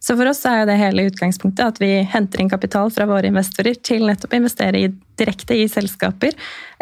Så 0.00 0.14
for 0.16 0.30
oss 0.30 0.44
er 0.48 0.64
det 0.68 0.78
hele 0.80 1.08
utgangspunktet 1.10 1.74
at 1.74 1.80
vi 1.82 1.90
henter 2.08 2.40
inn 2.40 2.50
kapital 2.50 2.92
fra 2.94 3.08
våre 3.10 3.28
investorer 3.28 3.76
til 3.84 4.06
nettopp 4.08 4.32
å 4.32 4.40
investere 4.40 4.80
i, 4.80 4.92
direkte 5.20 5.58
i 5.58 5.66
selskaper 5.68 6.36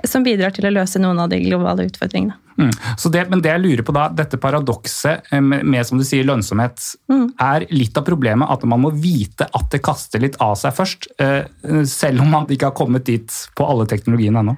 som 0.06 0.26
bidrar 0.26 0.54
til 0.54 0.68
å 0.68 0.74
løse 0.76 1.00
noen 1.02 1.24
av 1.24 1.32
de 1.32 1.40
globale 1.42 1.88
utfordringene. 1.88 2.36
Mm. 2.58 2.72
Det, 3.14 3.24
men 3.30 3.42
det 3.42 3.52
jeg 3.52 3.62
lurer 3.62 3.84
på 3.86 3.94
da, 3.94 4.08
dette 4.10 4.38
paradokset 4.42 5.30
eh, 5.30 5.42
med, 5.42 5.62
med 5.66 5.86
som 5.86 5.98
du 5.98 6.04
sier, 6.06 6.26
lønnsomhet, 6.26 6.82
mm. 7.10 7.26
er 7.42 7.68
litt 7.70 7.98
av 7.98 8.06
problemet 8.06 8.50
at 8.50 8.64
man 8.70 8.82
må 8.82 8.90
vite 8.94 9.46
at 9.46 9.68
det 9.70 9.82
kaster 9.86 10.22
litt 10.22 10.38
av 10.42 10.56
seg 10.58 10.74
først, 10.74 11.06
eh, 11.22 11.44
selv 11.86 12.24
om 12.24 12.34
man 12.34 12.50
ikke 12.50 12.72
har 12.72 12.78
kommet 12.78 13.06
dit 13.06 13.34
på 13.54 13.66
alle 13.66 13.86
teknologiene 13.90 14.42
ennå? 14.42 14.56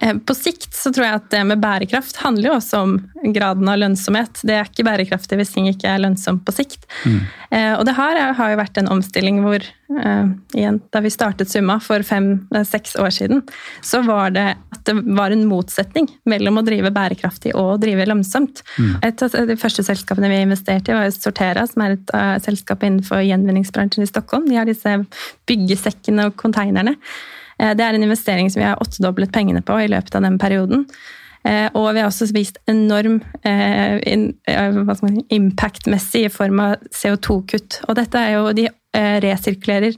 Eh, 0.00 0.16
på 0.16 0.34
sikt 0.34 0.74
så 0.74 0.92
tror 0.92 1.06
jeg 1.06 1.18
at 1.18 1.26
det 1.32 1.40
med 1.44 1.60
bærekraft 1.60 2.22
handler 2.24 2.48
jo 2.48 2.54
også 2.56 2.78
om 2.80 2.94
graden 3.34 3.68
av 3.68 3.80
lønnsomhet. 3.82 4.40
Det 4.46 4.56
er 4.56 4.68
ikke 4.68 4.86
bærekraftig 4.86 5.36
hvis 5.36 5.52
ting 5.52 5.68
ikke 5.68 5.90
er 5.92 6.00
lønnsomt 6.00 6.40
på 6.46 6.54
sikt. 6.56 6.86
Mm. 7.04 7.18
Eh, 7.50 7.72
og 7.74 7.84
det 7.84 7.94
har, 7.98 8.20
har, 8.38 8.52
jo 8.52 8.60
vært 8.62 8.80
en 8.80 8.88
omstilling 8.94 9.42
hvor 9.44 9.60
eh, 9.60 10.30
igjen, 10.56 10.78
Da 10.92 11.02
vi 11.04 11.12
startet 11.12 11.52
Summa 11.52 11.76
for 11.84 12.04
fem-seks 12.06 12.96
år 13.02 13.12
siden, 13.12 13.42
så 13.84 14.00
var 14.06 14.32
det 14.36 14.46
at 14.56 14.80
det 14.88 14.94
var 15.18 15.34
en 15.34 15.44
motsetning 15.50 16.08
mellom 16.30 16.62
å 16.62 16.64
drive 16.64 16.92
bærekraftig 16.94 17.52
og 17.52 17.74
å 17.74 17.80
drive 17.82 18.06
lønnsomt. 18.08 18.62
Mm. 18.78 18.94
Et 19.04 19.26
av 19.26 19.36
de 19.50 19.58
første 19.60 19.84
selskapene 19.84 20.30
vi 20.32 20.40
investerte 20.46 20.94
i, 20.94 20.96
var 20.96 21.12
Sortera, 21.12 21.66
som 21.68 21.84
er 21.84 21.98
et 21.98 22.14
selskap 22.46 22.86
innenfor 22.86 23.20
gjenvinningsbransjen 23.26 24.06
i 24.06 24.08
Stockholm. 24.08 24.48
De 24.48 24.56
har 24.56 24.68
disse 24.68 24.96
byggesekkene 25.50 26.30
og 26.30 26.40
konteinerne. 26.40 26.96
Eh, 27.60 27.72
det 27.76 27.84
er 27.84 27.96
en 27.96 28.06
investering 28.06 28.50
som 28.50 28.62
vi 28.62 28.68
har 28.68 28.80
åttedoblet 28.82 29.32
pengene 29.34 29.62
på 29.62 29.78
i 29.82 29.90
løpet 29.92 30.16
av 30.16 30.26
den 30.26 30.38
perioden. 30.40 30.86
Og 31.40 31.86
vi 31.96 32.02
har 32.02 32.04
også 32.04 32.26
vist 32.36 32.58
enorm 32.68 33.22
impact-messig 35.32 36.26
i 36.26 36.32
form 36.34 36.60
av 36.60 36.82
CO2-kutt. 36.92 37.78
Og 37.88 37.96
dette 37.96 38.20
er 38.20 38.34
jo 38.34 38.50
De 38.52 38.66
resirkulerer 39.24 39.96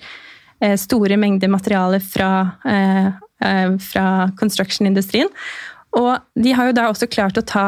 store 0.78 1.18
mengder 1.18 1.50
materialer 1.50 1.98
fra, 1.98 2.30
fra 3.82 4.06
construction-industrien. 4.38 5.34
Og 5.98 6.14
de 6.38 6.54
har 6.54 6.70
jo 6.70 6.76
da 6.78 6.86
også 6.92 7.10
klart 7.10 7.42
å 7.42 7.42
ta 7.42 7.66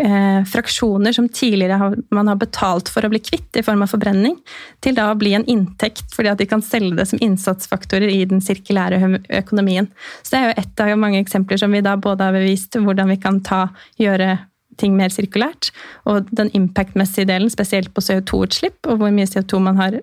eh, 0.00 0.40
fraksjoner 0.48 1.12
som 1.12 1.28
tidligere 1.28 1.78
har, 1.80 1.96
man 2.10 2.30
har 2.30 2.38
betalt 2.40 2.90
for 2.92 3.06
å 3.06 3.10
bli 3.12 3.20
kvitt 3.22 3.60
i 3.60 3.64
form 3.66 3.84
av 3.84 3.92
forbrenning, 3.92 4.36
til 4.84 4.96
da 4.96 5.10
å 5.10 5.18
bli 5.18 5.34
en 5.36 5.46
inntekt 5.50 6.14
fordi 6.16 6.32
at 6.32 6.40
de 6.40 6.48
kan 6.50 6.64
selge 6.64 6.96
det 6.98 7.08
som 7.10 7.22
innsatsfaktorer 7.22 8.10
i 8.10 8.24
den 8.30 8.42
sirkulære 8.44 9.00
økonomien. 9.42 9.90
Så 10.22 10.34
det 10.34 10.40
er 10.40 10.48
jo 10.48 10.60
ett 10.64 10.84
av 10.84 10.94
mange 11.00 11.20
eksempler 11.22 11.60
som 11.60 11.72
vi 11.74 11.84
da 11.84 11.96
både 12.00 12.28
har 12.28 12.36
bevist 12.36 12.78
hvordan 12.80 13.12
vi 13.12 13.20
kan 13.20 13.42
ta, 13.46 13.66
gjøre 14.00 14.38
ting 14.80 14.96
mer 14.96 15.12
sirkulært, 15.12 15.70
og 16.08 16.28
den 16.32 16.50
impact-messige 16.56 17.28
delen, 17.28 17.52
spesielt 17.52 17.92
på 17.94 18.04
CO2-utslipp, 18.04 18.80
og 18.88 19.02
hvor 19.02 19.12
mye 19.14 19.28
CO2 19.28 19.60
man 19.62 19.80
har 19.80 19.98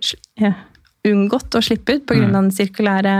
unngått 1.08 1.56
å 1.56 1.62
slippe 1.63 1.98
ut 1.98 2.06
pga. 2.10 2.25
Mm. 2.25 2.34
den 2.34 2.50
sirkulære 2.51 3.13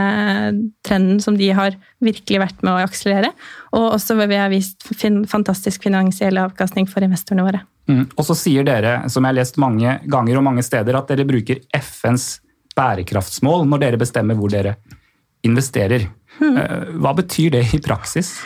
trenden 0.86 1.20
som 1.22 1.36
de 1.38 1.50
har 1.54 1.76
virkelig 2.04 2.42
vært 2.42 2.62
med 2.66 2.74
å 2.74 2.82
akselerere. 2.84 3.32
Og 3.72 3.94
også 3.94 4.18
hvor 4.18 4.30
vi 4.30 4.40
har 4.40 4.52
vist 4.52 4.88
fin 4.90 5.22
fantastisk 5.28 5.86
finansiell 5.86 6.40
avkastning 6.42 6.88
for 6.90 7.04
investorene 7.06 7.46
våre. 7.46 7.62
Mm. 7.88 8.04
Og 8.16 8.26
så 8.28 8.36
sier 8.36 8.66
dere, 8.68 9.00
som 9.08 9.24
jeg 9.24 9.32
har 9.32 9.40
lest 9.40 9.60
mange 9.60 9.98
ganger 10.10 10.38
og 10.38 10.44
mange 10.44 10.64
steder, 10.66 10.98
at 10.98 11.08
dere 11.08 11.28
bruker 11.28 11.62
FNs 11.76 12.38
bærekraftsmål 12.78 13.64
når 13.68 13.84
dere 13.84 14.00
bestemmer 14.00 14.38
hvor 14.38 14.52
dere 14.52 14.76
investerer. 15.46 16.08
Mm. 16.38 16.56
Eh, 16.56 16.90
hva 17.02 17.14
betyr 17.16 17.56
det 17.56 17.64
i 17.74 17.80
praksis? 17.82 18.36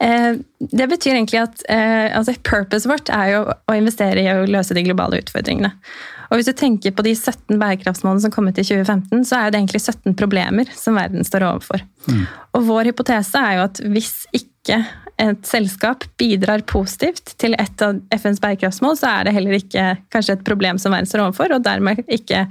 Eh, 0.00 0.38
det 0.58 0.86
betyr 0.88 1.14
egentlig 1.14 1.42
at 1.42 1.62
eh, 1.68 2.08
altså 2.16 2.32
Purpose 2.46 2.88
vårt 2.88 3.12
er 3.12 3.34
jo 3.34 3.42
å 3.50 3.76
investere 3.76 4.22
i 4.22 4.30
å 4.32 4.46
løse 4.48 4.76
de 4.76 4.84
globale 4.86 5.20
utfordringene. 5.20 5.74
Og 6.30 6.38
hvis 6.38 6.48
du 6.48 6.54
tenker 6.54 6.94
på 6.94 7.04
de 7.04 7.12
17 7.16 7.58
bærekraftsmålene 7.58 8.22
som 8.22 8.32
kom 8.32 8.48
ut 8.48 8.58
i 8.58 8.64
2015, 8.64 9.24
så 9.26 9.40
er 9.40 9.50
det 9.50 9.60
egentlig 9.60 9.82
17 9.82 10.14
problemer 10.18 10.70
som 10.78 10.96
verden 10.96 11.26
står 11.26 11.48
overfor. 11.48 11.82
Mm. 12.06 12.22
Og 12.56 12.66
vår 12.68 12.92
hypotese 12.92 13.42
er 13.42 13.58
jo 13.58 13.64
at 13.66 13.80
hvis 13.82 14.14
ikke 14.36 14.78
et 15.20 15.40
selskap 15.44 16.06
bidrar 16.20 16.62
positivt 16.70 17.34
til 17.42 17.56
et 17.60 17.82
av 17.84 17.98
FNs 18.14 18.40
bærekraftsmål, 18.40 18.96
så 18.96 19.10
er 19.10 19.26
det 19.26 19.34
heller 19.36 19.58
ikke 19.58 19.88
kanskje 20.14 20.38
et 20.38 20.46
problem 20.46 20.78
som 20.80 20.94
verden 20.94 21.10
står 21.10 21.26
overfor, 21.26 21.56
og 21.56 21.66
dermed 21.66 22.06
ikke 22.06 22.46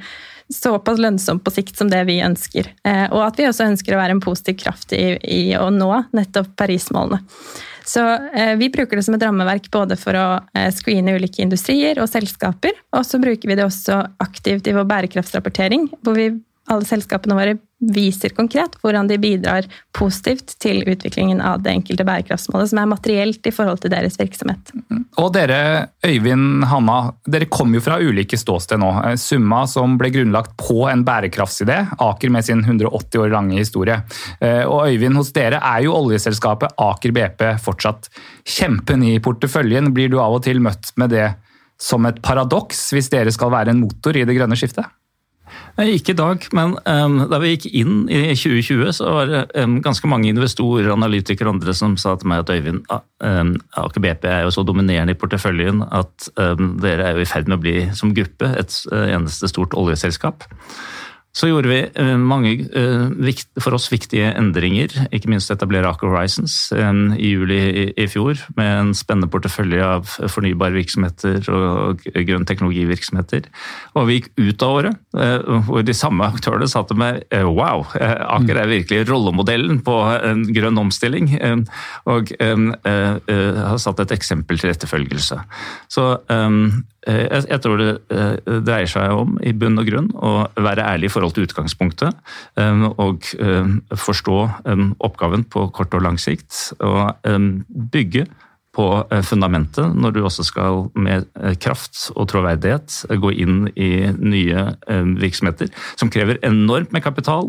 såpass 0.54 1.00
lønnsomt 1.00 1.44
på 1.44 1.54
sikt 1.54 1.78
som 1.78 1.90
det 1.92 2.02
vi 2.10 2.20
ønsker. 2.26 2.72
Eh, 2.84 3.06
og 3.12 3.24
at 3.28 3.40
vi 3.40 3.48
også 3.50 3.68
ønsker 3.70 3.96
å 3.96 4.02
være 4.02 4.18
en 4.18 4.24
positiv 4.24 4.58
kraft 4.64 4.94
i, 4.98 5.14
i 5.22 5.42
å 5.58 5.70
nå 5.74 5.92
nettopp 6.16 6.56
Paris-målene. 6.60 7.22
Så 7.90 8.04
eh, 8.34 8.56
vi 8.58 8.70
bruker 8.70 9.00
det 9.00 9.06
som 9.06 9.16
et 9.18 9.24
rammeverk 9.26 9.70
både 9.74 9.98
for 9.98 10.18
å 10.18 10.28
eh, 10.54 10.70
screene 10.74 11.16
ulike 11.18 11.42
industrier 11.42 12.02
og 12.02 12.10
selskaper, 12.12 12.76
og 12.94 13.06
så 13.06 13.22
bruker 13.22 13.50
vi 13.50 13.58
det 13.58 13.66
også 13.66 14.02
aktivt 14.22 14.70
i 14.70 14.76
vår 14.78 14.86
bærekraftsrapportering, 14.90 15.88
hvor 16.06 16.18
vi 16.18 16.32
alle 16.70 16.86
selskapene 16.86 17.38
våre 17.38 17.58
viser 17.80 18.34
konkret 18.36 18.76
hvordan 18.82 19.08
de 19.08 19.18
bidrar 19.22 19.68
positivt 19.96 20.56
til 20.60 20.82
utviklingen 20.84 21.40
av 21.42 21.62
det 21.64 21.72
enkelte 21.78 22.06
bærekraftsmålet, 22.08 22.72
som 22.72 22.82
er 22.82 22.90
materielt 22.92 23.48
i 23.48 23.54
forhold 23.56 23.82
til 23.84 23.94
deres 23.94 24.20
virksomhet. 24.20 24.74
Og 25.20 25.32
dere, 25.36 25.90
Øyvind 26.06 26.66
Hanna, 26.70 27.00
dere 27.28 27.50
kommer 27.52 27.80
jo 27.80 27.86
fra 27.86 28.00
ulike 28.00 28.38
ståsted 28.40 28.82
nå. 28.82 28.92
Summa 29.20 29.64
som 29.70 29.98
ble 30.00 30.12
grunnlagt 30.16 30.56
på 30.60 30.86
en 30.92 31.06
bærekraftsidé, 31.08 31.82
Aker 32.04 32.34
med 32.34 32.46
sin 32.46 32.64
180 32.66 33.24
år 33.24 33.34
lange 33.34 33.58
historie. 33.60 34.02
Eh, 34.40 34.64
og 34.68 34.88
Øyvind, 34.92 35.20
hos 35.20 35.34
dere 35.36 35.62
er 35.64 35.86
jo 35.88 35.96
oljeselskapet 35.98 36.76
Aker 36.80 37.16
BP 37.16 37.46
fortsatt 37.64 38.12
kjempen 38.48 39.04
i 39.08 39.18
porteføljen. 39.24 39.94
Blir 39.96 40.12
du 40.12 40.20
av 40.22 40.40
og 40.40 40.44
til 40.48 40.62
møtt 40.64 40.94
med 41.00 41.16
det 41.16 41.30
som 41.80 42.04
et 42.06 42.20
paradoks, 42.22 42.90
hvis 42.92 43.12
dere 43.12 43.32
skal 43.32 43.54
være 43.54 43.72
en 43.74 43.84
motor 43.86 44.18
i 44.20 44.26
det 44.28 44.36
grønne 44.36 44.58
skiftet? 44.60 44.88
Ikke 45.80 46.14
i 46.14 46.18
dag, 46.20 46.46
men 46.56 46.76
um, 46.84 47.18
da 47.32 47.40
vi 47.42 47.54
gikk 47.54 47.68
inn 47.82 48.02
i 48.12 48.36
2020, 48.36 48.94
så 49.00 49.14
var 49.16 49.30
det 49.30 49.44
um, 49.60 49.78
ganske 49.86 50.12
mange 50.12 50.30
investorer, 50.32 50.92
analytikere 50.94 51.50
og 51.50 51.58
andre 51.58 51.76
som 51.78 51.98
sa 52.00 52.16
til 52.20 52.32
meg 52.32 52.44
at 52.44 52.54
Øyvind, 52.56 52.84
um, 52.90 53.54
Aker 53.80 54.04
BP 54.04 54.30
er 54.30 54.46
jo 54.46 54.54
så 54.56 54.66
dominerende 54.68 55.16
i 55.16 55.20
porteføljen 55.20 55.84
at 55.88 56.30
dere 56.36 57.10
er 57.12 57.18
jo 57.18 57.24
i 57.24 57.30
ferd 57.30 57.50
med 57.50 57.60
å 57.60 57.64
bli 57.64 57.76
som 57.98 58.14
gruppe 58.16 58.54
et 58.60 58.80
uh, 58.92 59.08
eneste 59.08 59.50
stort 59.52 59.76
oljeselskap. 59.78 60.48
Så 61.30 61.46
gjorde 61.46 61.70
vi 61.70 61.78
eh, 61.86 62.16
mange 62.18 62.56
eh, 62.74 63.42
for 63.62 63.76
oss 63.78 63.86
viktige 63.92 64.32
endringer, 64.34 64.90
ikke 65.14 65.30
minst 65.30 65.52
etablere 65.54 65.92
Aker 65.92 66.10
Horizons 66.10 66.56
eh, 66.74 66.90
i 67.22 67.34
juli 67.36 67.60
i 67.94 68.08
fjor, 68.10 68.42
med 68.58 68.70
en 68.74 68.92
spennende 68.98 69.30
portefølje 69.32 69.86
av 69.86 70.10
fornybare 70.34 70.74
virksomheter 70.74 71.46
og 71.54 72.02
grønn 72.26 72.48
teknologivirksomheter. 72.50 73.46
Og 73.94 74.10
vi 74.10 74.18
gikk 74.20 74.32
ut 74.40 74.66
av 74.66 74.76
året 74.80 74.98
hvor 75.68 75.86
de 75.86 75.96
samme 75.98 76.26
aktørene 76.26 76.68
satte 76.70 76.98
med 76.98 77.24
wow, 77.46 77.86
Aker 77.94 78.60
er 78.62 78.72
virkelig 78.72 79.06
rollemodellen 79.10 79.82
på 79.86 79.96
en 80.16 80.44
grønn 80.54 80.80
omstilling, 80.82 81.32
og 82.10 82.32
har 82.40 83.82
satt 83.82 84.04
et 84.04 84.14
eksempel 84.16 84.62
til 84.62 84.74
etterfølgelse. 84.74 85.40
Så 85.92 86.06
jeg 87.10 87.62
tror 87.64 87.80
det 87.82 87.90
eh, 88.14 88.60
dreier 88.66 88.90
seg 88.90 89.14
om 89.16 89.38
i 89.46 89.54
bunn 89.56 89.80
og 89.82 89.88
grunn 89.90 90.10
å 90.16 90.34
være 90.60 90.86
ærlig 90.86 91.10
i 91.10 91.14
forhold 91.14 91.36
til 91.38 91.48
utgangspunktet. 91.48 92.20
Eh, 92.60 92.86
og 92.90 93.30
forstå 94.08 94.38
oppgaven 95.06 95.46
på 95.50 95.70
kort 95.76 95.96
og 95.98 96.06
lang 96.06 96.20
sikt. 96.22 96.74
Og 96.84 97.10
bygge 97.94 98.28
på 98.80 98.88
eh, 99.12 99.24
fundamentet 99.26 99.96
når 100.00 100.16
du 100.16 100.22
også 100.24 100.46
skal 100.48 100.86
med 100.96 101.28
eh, 101.40 101.56
kraft 101.60 102.08
og 102.16 102.30
troverdighet 102.32 103.02
gå 103.20 103.34
inn 103.44 103.62
i 103.76 103.92
nye 104.16 104.66
eh, 104.88 105.12
virksomheter 105.20 105.72
som 106.00 106.12
krever 106.14 106.40
enormt 106.46 106.94
med 106.96 107.04
kapital, 107.04 107.48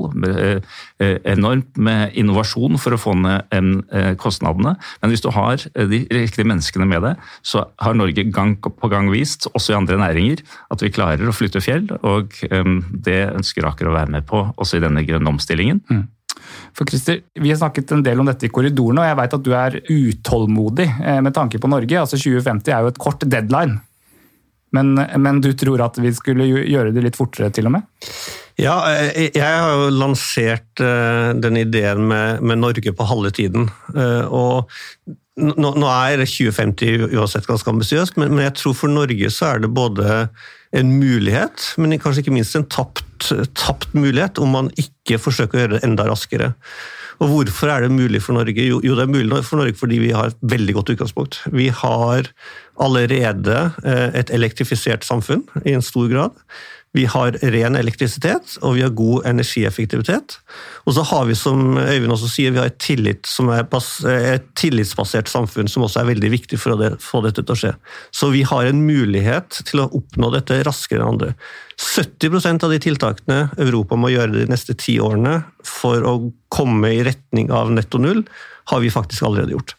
enormt 1.01 1.79
med 1.81 2.15
innovasjon 2.19 2.79
for 2.81 2.95
å 2.95 2.99
få 3.01 3.15
ned 3.19 4.17
kostnadene. 4.21 4.75
Men 5.03 5.13
hvis 5.13 5.23
du 5.25 5.31
har 5.35 5.63
de 5.75 6.01
riktige 6.13 6.49
menneskene 6.49 6.87
med 6.89 7.05
deg, 7.05 7.25
så 7.47 7.65
har 7.83 7.97
Norge 7.97 8.25
gang 8.35 8.57
på 8.61 8.91
gang 8.93 9.11
vist, 9.13 9.49
også 9.55 9.75
i 9.75 9.79
andre 9.79 9.99
næringer, 10.01 10.43
at 10.73 10.85
vi 10.85 10.93
klarer 10.95 11.31
å 11.31 11.35
flytte 11.37 11.63
fjell, 11.65 11.89
og 12.01 12.37
det 13.07 13.21
ønsker 13.31 13.69
Aker 13.71 13.91
å 13.91 13.97
være 13.97 14.15
med 14.17 14.27
på 14.29 14.43
også 14.57 14.81
i 14.81 14.85
denne 14.85 15.05
grønne 15.07 15.35
omstillingen. 15.35 16.09
For 16.77 16.89
Christer, 16.89 17.21
Vi 17.35 17.51
har 17.51 17.59
snakket 17.61 17.93
en 17.93 18.03
del 18.07 18.21
om 18.21 18.29
dette 18.29 18.47
i 18.47 18.53
korridorene, 18.53 19.03
og 19.03 19.09
jeg 19.11 19.19
vet 19.21 19.37
at 19.37 19.47
du 19.47 19.53
er 19.57 19.79
utålmodig 19.91 20.89
eh, 20.89 21.21
med 21.25 21.35
tanke 21.37 21.61
på 21.61 21.71
Norge. 21.71 22.01
Altså 22.01 22.19
2050 22.21 22.75
er 22.75 22.85
jo 22.85 22.93
et 22.93 23.01
kort 23.01 23.25
deadline. 23.27 23.81
Men, 24.73 24.95
men, 24.95 25.41
du 25.43 25.51
tror 25.59 25.83
at 25.83 25.99
vi 25.99 26.13
skulle 26.15 26.47
gjøre 26.47 26.93
det 26.95 27.03
litt 27.03 27.19
fortere, 27.19 27.51
til 27.51 27.67
og 27.67 27.75
med? 27.75 27.89
Ja, 28.61 28.77
eh, 28.93 29.31
jeg 29.35 29.43
har 29.43 29.75
jo 29.75 29.91
lansert 29.97 30.85
eh, 30.85 31.33
den 31.35 31.59
ideen 31.59 32.07
med, 32.13 32.45
med 32.45 32.63
Norge 32.63 32.95
på 32.95 33.09
halve 33.09 33.35
tiden. 33.35 33.67
Og 34.31 34.71
nå, 35.41 35.75
nå 35.75 35.91
er 35.91 36.23
2050 36.23 37.11
uansett 37.17 37.49
ganske 37.49 37.73
ambisiøst, 37.73 38.19
men, 38.21 38.35
men, 38.35 38.45
jeg 38.49 38.57
tror 38.61 38.77
for 38.77 38.93
Norge 38.93 39.31
så 39.33 39.55
er 39.55 39.65
det 39.65 39.73
både 39.75 40.23
en 40.77 40.95
mulighet, 41.01 41.73
men 41.83 41.99
kanskje 41.99 42.25
ikke 42.25 42.35
minst 42.35 42.57
en 42.59 42.69
tapt, 42.71 43.33
tapt 43.59 43.93
mulighet, 43.97 44.39
om 44.39 44.53
man 44.55 44.71
ikke 44.79 45.19
forsøker 45.19 45.59
å 45.59 45.63
gjøre 45.65 45.77
det 45.79 45.85
enda 45.87 46.07
raskere. 46.07 46.53
Og 47.21 47.29
Hvorfor 47.29 47.69
er 47.69 47.85
det 47.85 47.93
mulig 47.93 48.23
for 48.25 48.39
Norge? 48.39 48.65
Jo, 48.65 48.79
jo, 48.85 48.95
det 48.97 49.05
er 49.05 49.13
mulig 49.13 49.43
for 49.45 49.61
Norge 49.61 49.77
fordi 49.77 49.99
vi 50.01 50.13
har 50.17 50.31
et 50.31 50.39
veldig 50.55 50.77
godt 50.79 50.93
utgangspunkt. 50.95 51.41
Vi 51.53 51.69
har 51.83 52.31
allerede 52.81 53.59
eh, 53.85 54.07
et 54.23 54.33
elektrifisert 54.33 55.05
samfunn 55.05 55.45
i 55.67 55.75
en 55.77 55.85
stor 55.85 56.09
grad. 56.09 56.39
Vi 56.97 57.05
har 57.07 57.37
ren 57.55 57.77
elektrisitet, 57.79 58.57
og 58.67 58.75
vi 58.75 58.83
har 58.83 58.91
god 58.99 59.27
energieffektivitet. 59.31 60.35
Og 60.89 60.97
så 60.97 61.05
har 61.07 61.29
vi, 61.29 61.37
som 61.39 61.79
Øyvind 61.79 62.11
også 62.11 62.31
sier, 62.33 62.51
vi 62.51 62.59
har 62.59 62.67
et, 62.73 62.81
tillit 62.83 63.29
et 64.11 64.49
tillitsbasert 64.59 65.31
samfunn 65.31 65.71
som 65.71 65.87
også 65.87 66.03
er 66.03 66.11
veldig 66.11 66.33
viktig 66.33 66.59
for 66.59 66.75
å 66.75 66.91
få 66.99 67.23
dette 67.23 67.45
til 67.45 67.55
å 67.55 67.61
skje. 67.63 67.73
Så 68.11 68.33
vi 68.35 68.43
har 68.43 68.67
en 68.67 68.83
mulighet 68.89 69.63
til 69.71 69.85
å 69.85 69.91
oppnå 70.01 70.33
dette 70.35 70.59
raskere 70.67 71.05
enn 71.05 71.15
andre. 71.15 71.31
70% 71.79 72.67
av 72.67 72.75
de 72.75 72.83
tiltakene 72.83 73.41
Europa 73.63 73.95
må 73.95 74.11
gjøre 74.11 74.41
de 74.41 74.51
neste 74.51 74.75
ti 74.75 74.99
årene 74.99 75.45
for 75.63 76.03
å 76.03 76.17
komme 76.51 76.91
i 76.91 77.05
retning 77.07 77.55
av 77.55 77.71
netto 77.71 78.03
null, 78.03 78.27
har 78.75 78.83
vi 78.83 78.91
faktisk 78.91 79.29
allerede 79.31 79.55
gjort. 79.55 79.79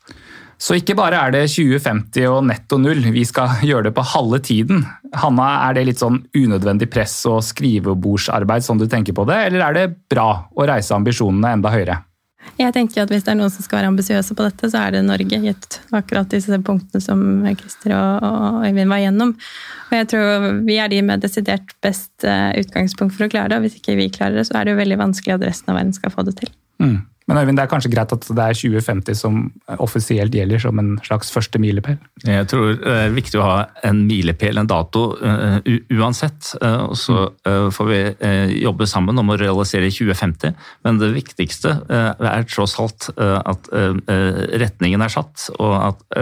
Så 0.62 0.78
ikke 0.78 0.94
bare 0.96 1.18
er 1.18 1.34
det 1.34 1.48
2050 1.50 2.28
og 2.30 2.44
netto 2.46 2.78
null, 2.78 3.02
vi 3.12 3.24
skal 3.26 3.64
gjøre 3.66 3.90
det 3.90 3.96
på 3.98 4.06
halve 4.14 4.40
tiden. 4.46 4.84
Hanna, 5.12 5.48
er 5.68 5.76
det 5.76 5.88
litt 5.90 6.02
sånn 6.02 6.22
unødvendig 6.38 6.88
press 6.92 7.18
og 7.30 7.42
skrivebordsarbeid 7.44 8.64
som 8.64 8.80
du 8.80 8.88
tenker 8.88 9.16
på 9.18 9.26
det, 9.28 9.38
eller 9.50 9.66
er 9.66 9.78
det 9.78 9.86
bra 10.12 10.30
å 10.56 10.68
reise 10.70 10.96
ambisjonene 10.96 11.58
enda 11.58 11.74
høyere? 11.74 12.00
Jeg 12.58 12.74
tenker 12.74 13.04
at 13.04 13.12
Hvis 13.12 13.26
det 13.26 13.34
er 13.34 13.38
noen 13.40 13.52
som 13.54 13.64
skal 13.66 13.80
være 13.80 13.92
ambisiøse 13.92 14.36
på 14.38 14.46
dette, 14.46 14.70
så 14.72 14.82
er 14.82 14.96
det 14.96 15.04
Norge. 15.06 15.40
gitt 15.44 15.80
akkurat 15.94 16.30
disse 16.30 16.58
punktene 16.66 17.02
som 17.02 17.22
Christer 17.60 17.94
og 17.96 18.66
Øyvind 18.66 18.90
var 18.90 19.02
igjennom. 19.02 19.36
Og 19.90 19.94
jeg 19.98 20.08
tror 20.14 20.48
Vi 20.66 20.78
er 20.78 20.90
de 20.90 21.02
med 21.02 21.22
desidert 21.22 21.76
best 21.82 22.24
eh, 22.24 22.52
utgangspunkt 22.58 23.16
for 23.16 23.26
å 23.26 23.30
klare 23.30 23.50
det. 23.50 23.58
og 23.58 23.68
Hvis 23.68 23.78
ikke 23.78 23.98
vi 24.00 24.10
klarer 24.10 24.42
det, 24.42 24.48
så 24.50 24.58
er 24.58 24.66
det 24.66 24.76
jo 24.76 24.82
veldig 24.82 24.98
vanskelig 24.98 25.38
at 25.38 25.48
resten 25.48 25.72
av 25.72 25.80
verden 25.80 25.94
skal 25.94 26.12
få 26.12 26.26
det 26.26 26.36
til. 26.42 26.50
Mm. 26.82 27.06
Men 27.30 27.38
Øyvind, 27.38 27.58
det 27.58 27.64
er 27.64 27.70
kanskje 27.70 27.92
greit 27.94 28.12
at 28.12 28.26
det 28.26 28.44
er 28.44 28.58
2050 28.58 29.20
som 29.20 29.36
offisielt 29.80 30.34
gjelder 30.36 30.60
som 30.60 30.80
en 30.82 30.96
slags 31.06 31.30
første 31.32 31.62
milepæl? 31.62 32.00
Jeg 32.26 32.48
tror 32.50 32.74
det 32.82 32.96
er 33.06 33.14
viktig 33.14 33.38
å 33.40 33.46
ha 33.46 33.58
en 33.88 34.02
milepæl, 34.08 34.58
en 34.58 34.70
dato, 34.70 35.04
uh, 35.22 35.60
uansett. 35.94 36.50
Uh, 36.60 36.90
og 36.90 36.98
så 37.00 37.30
får 37.46 37.90
vi 37.90 38.00
jobbe 38.64 38.88
sammen 38.90 39.18
om 39.22 39.32
å 39.32 39.38
realisere 39.40 39.92
2050. 39.94 40.58
Men 40.86 41.00
det 41.02 41.12
viktigste 41.14 41.76
er 41.92 42.48
tross 42.50 42.74
alt 42.82 43.10
at 43.16 43.70
retningen 44.62 45.02
er 45.04 45.12
satt, 45.14 45.48
og 45.62 45.74
at 45.78 46.20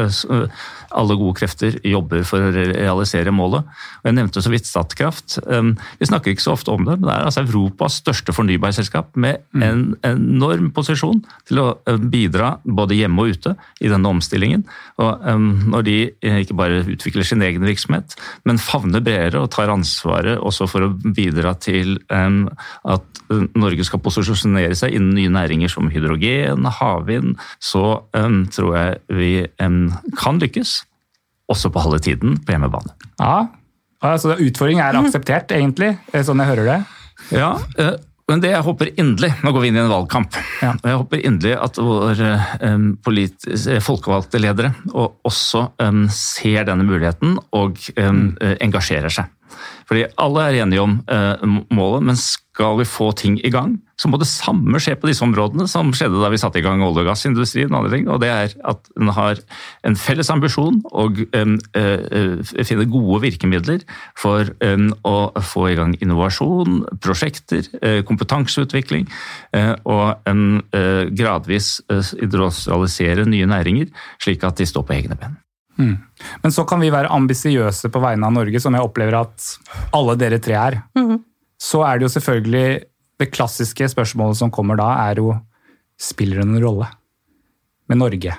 alle 0.89 1.17
gode 1.19 1.37
krefter 1.39 1.77
jobber 1.85 2.23
for 2.27 2.43
å 2.43 2.51
realisere 2.53 3.33
målet. 3.35 3.67
Og 4.01 4.09
jeg 4.09 4.17
nevnte 4.17 4.43
så 4.43 4.51
vidt 4.53 4.69
Statkraft. 4.69 5.39
Vi 5.39 6.09
snakker 6.09 6.33
ikke 6.33 6.45
så 6.45 6.55
ofte 6.57 6.73
om 6.73 6.85
det, 6.87 6.97
men 6.99 7.07
det 7.07 7.15
er 7.15 7.27
altså 7.29 7.45
Europas 7.45 7.99
største 8.03 8.35
fornybarselskap 8.35 9.15
med 9.19 9.41
mm. 9.55 9.65
en 9.65 9.83
enorm 10.11 10.71
posisjon 10.75 10.88
posisjon 10.89 11.21
til 11.47 11.61
å 11.61 11.67
eh, 11.87 11.99
bidra 11.99 12.55
både 12.63 12.97
hjemme 12.97 13.23
og 13.23 13.35
ute 13.35 13.55
i 13.81 13.91
denne 13.91 14.09
omstillingen. 14.09 14.65
Og 15.01 15.27
Når 15.69 15.85
de 15.85 15.97
eh, 16.09 16.41
ikke 16.43 16.57
bare 16.57 16.81
utvikler 16.87 17.27
sin 17.27 17.43
egen 17.45 17.65
virksomhet, 17.65 18.15
men 18.45 18.61
favner 18.61 19.03
bredere 19.05 19.43
og 19.43 19.51
tar 19.53 19.71
ansvaret 19.73 20.39
også 20.39 20.67
for 20.69 20.87
å 20.87 20.93
bidra 20.93 21.55
til 21.61 21.97
at 22.09 23.21
eh, 23.29 23.45
Norge 23.59 23.85
skal 23.85 24.01
posisjonere 24.03 24.75
seg 24.77 24.95
innen 24.97 25.15
nye 25.17 25.33
næringer 25.33 25.71
som 25.71 25.89
hydrogen, 25.93 26.65
havvind, 26.79 27.35
så 27.61 28.01
tror 28.53 28.71
jeg 28.77 29.17
vi 29.19 29.31
kan 30.17 30.39
lykkes. 30.41 30.79
Også 31.49 31.71
på 31.73 31.81
halve 31.81 31.99
tiden 32.05 32.37
på 32.45 32.53
hjemmebane. 32.53 32.93
Ja, 33.21 33.49
altså 34.05 34.35
Utfordringen 34.37 34.83
er 34.85 34.97
akseptert, 34.99 35.53
egentlig, 35.53 35.95
sånn 36.25 36.41
jeg 36.41 36.51
hører 36.51 36.69
det? 36.69 36.79
Ja, 37.35 37.51
men 38.29 38.43
det 38.43 38.51
jeg 38.53 38.65
håper 38.65 38.91
inderlig 38.93 39.31
Nå 39.43 39.53
går 39.55 39.63
vi 39.63 39.71
inn 39.71 39.79
i 39.79 39.81
en 39.81 39.91
valgkamp. 39.91 40.37
Ja. 40.61 40.75
og 40.75 40.85
Jeg 40.85 40.99
håper 41.01 41.25
inderlig 41.25 41.55
at 41.57 41.79
våre 41.81 42.31
um, 42.61 42.91
folkevalgte 43.85 44.41
ledere 44.41 44.73
også 44.93 45.65
um, 45.81 46.05
ser 46.13 46.67
denne 46.69 46.85
muligheten 46.87 47.37
og 47.57 47.81
um, 47.97 48.23
engasjerer 48.61 49.13
seg. 49.13 49.33
Fordi 49.89 50.05
alle 50.21 50.45
er 50.45 50.61
enige 50.61 50.83
om 50.85 50.99
uh, 51.09 51.61
målet, 51.73 52.05
men 52.05 52.17
skal 52.19 52.75
vi 52.77 52.85
få 52.85 53.09
ting 53.17 53.39
i 53.45 53.49
gang, 53.49 53.79
så 53.99 54.09
må 54.11 54.19
det 54.19 54.27
samme 54.29 54.79
skje 54.79 54.93
på 54.99 55.09
disse 55.09 55.23
områdene 55.25 55.65
som 55.67 55.89
skjedde 55.95 56.21
da 56.21 56.29
vi 56.31 56.39
satte 56.39 56.59
i 56.61 56.63
gang 56.63 56.83
olje- 56.85 57.01
og 57.01 57.09
gassindustrien. 57.09 57.73
Og, 57.73 57.89
ting, 57.91 58.05
og 58.11 58.21
det 58.21 58.29
er 58.29 58.53
at 58.69 58.91
en 58.99 59.11
har 59.15 59.41
en 59.87 59.97
felles 59.99 60.29
ambisjon 60.29 60.77
og 60.91 61.23
um, 61.33 61.57
uh, 61.73 62.53
finner 62.53 62.91
gode 62.91 63.23
virkemidler 63.25 63.83
for 64.19 64.53
um, 64.61 64.91
å 65.07 65.17
få 65.41 65.71
i 65.71 65.75
gang 65.79 65.97
innovasjon, 66.03 66.83
prosjekter, 67.01 67.65
uh, 67.81 67.99
kompetanseutvikling 68.07 69.09
uh, 69.57 69.73
og 69.89 70.29
um, 70.29 70.61
gradvis 71.15 71.79
industrialisere 71.89 73.25
nye 73.27 73.49
næringer, 73.49 73.89
slik 74.21 74.45
at 74.45 74.59
de 74.59 74.69
står 74.69 74.85
på 74.85 74.99
egne 74.99 75.17
ben. 75.19 75.39
Mm. 75.79 75.95
Men 76.43 76.53
så 76.53 76.65
kan 76.67 76.81
vi 76.83 76.91
være 76.91 77.11
ambisiøse 77.15 77.91
på 77.91 78.01
vegne 78.03 78.27
av 78.27 78.35
Norge, 78.35 78.59
som 78.59 78.75
jeg 78.75 78.85
opplever 78.85 79.15
at 79.21 79.47
alle 79.95 80.17
dere 80.19 80.41
tre 80.43 80.57
er. 80.59 80.79
Mm. 80.99 81.21
Så 81.59 81.83
er 81.87 81.99
det 81.99 82.07
jo 82.07 82.13
selvfølgelig 82.17 82.67
det 83.19 83.31
klassiske 83.35 83.89
spørsmålet 83.91 84.39
som 84.39 84.51
kommer 84.51 84.79
da, 84.79 84.91
er 85.09 85.23
jo 85.23 85.33
spiller 85.99 86.41
det 86.41 86.47
noen 86.49 86.63
rolle 86.63 86.91
med 87.91 88.01
Norge? 88.03 88.35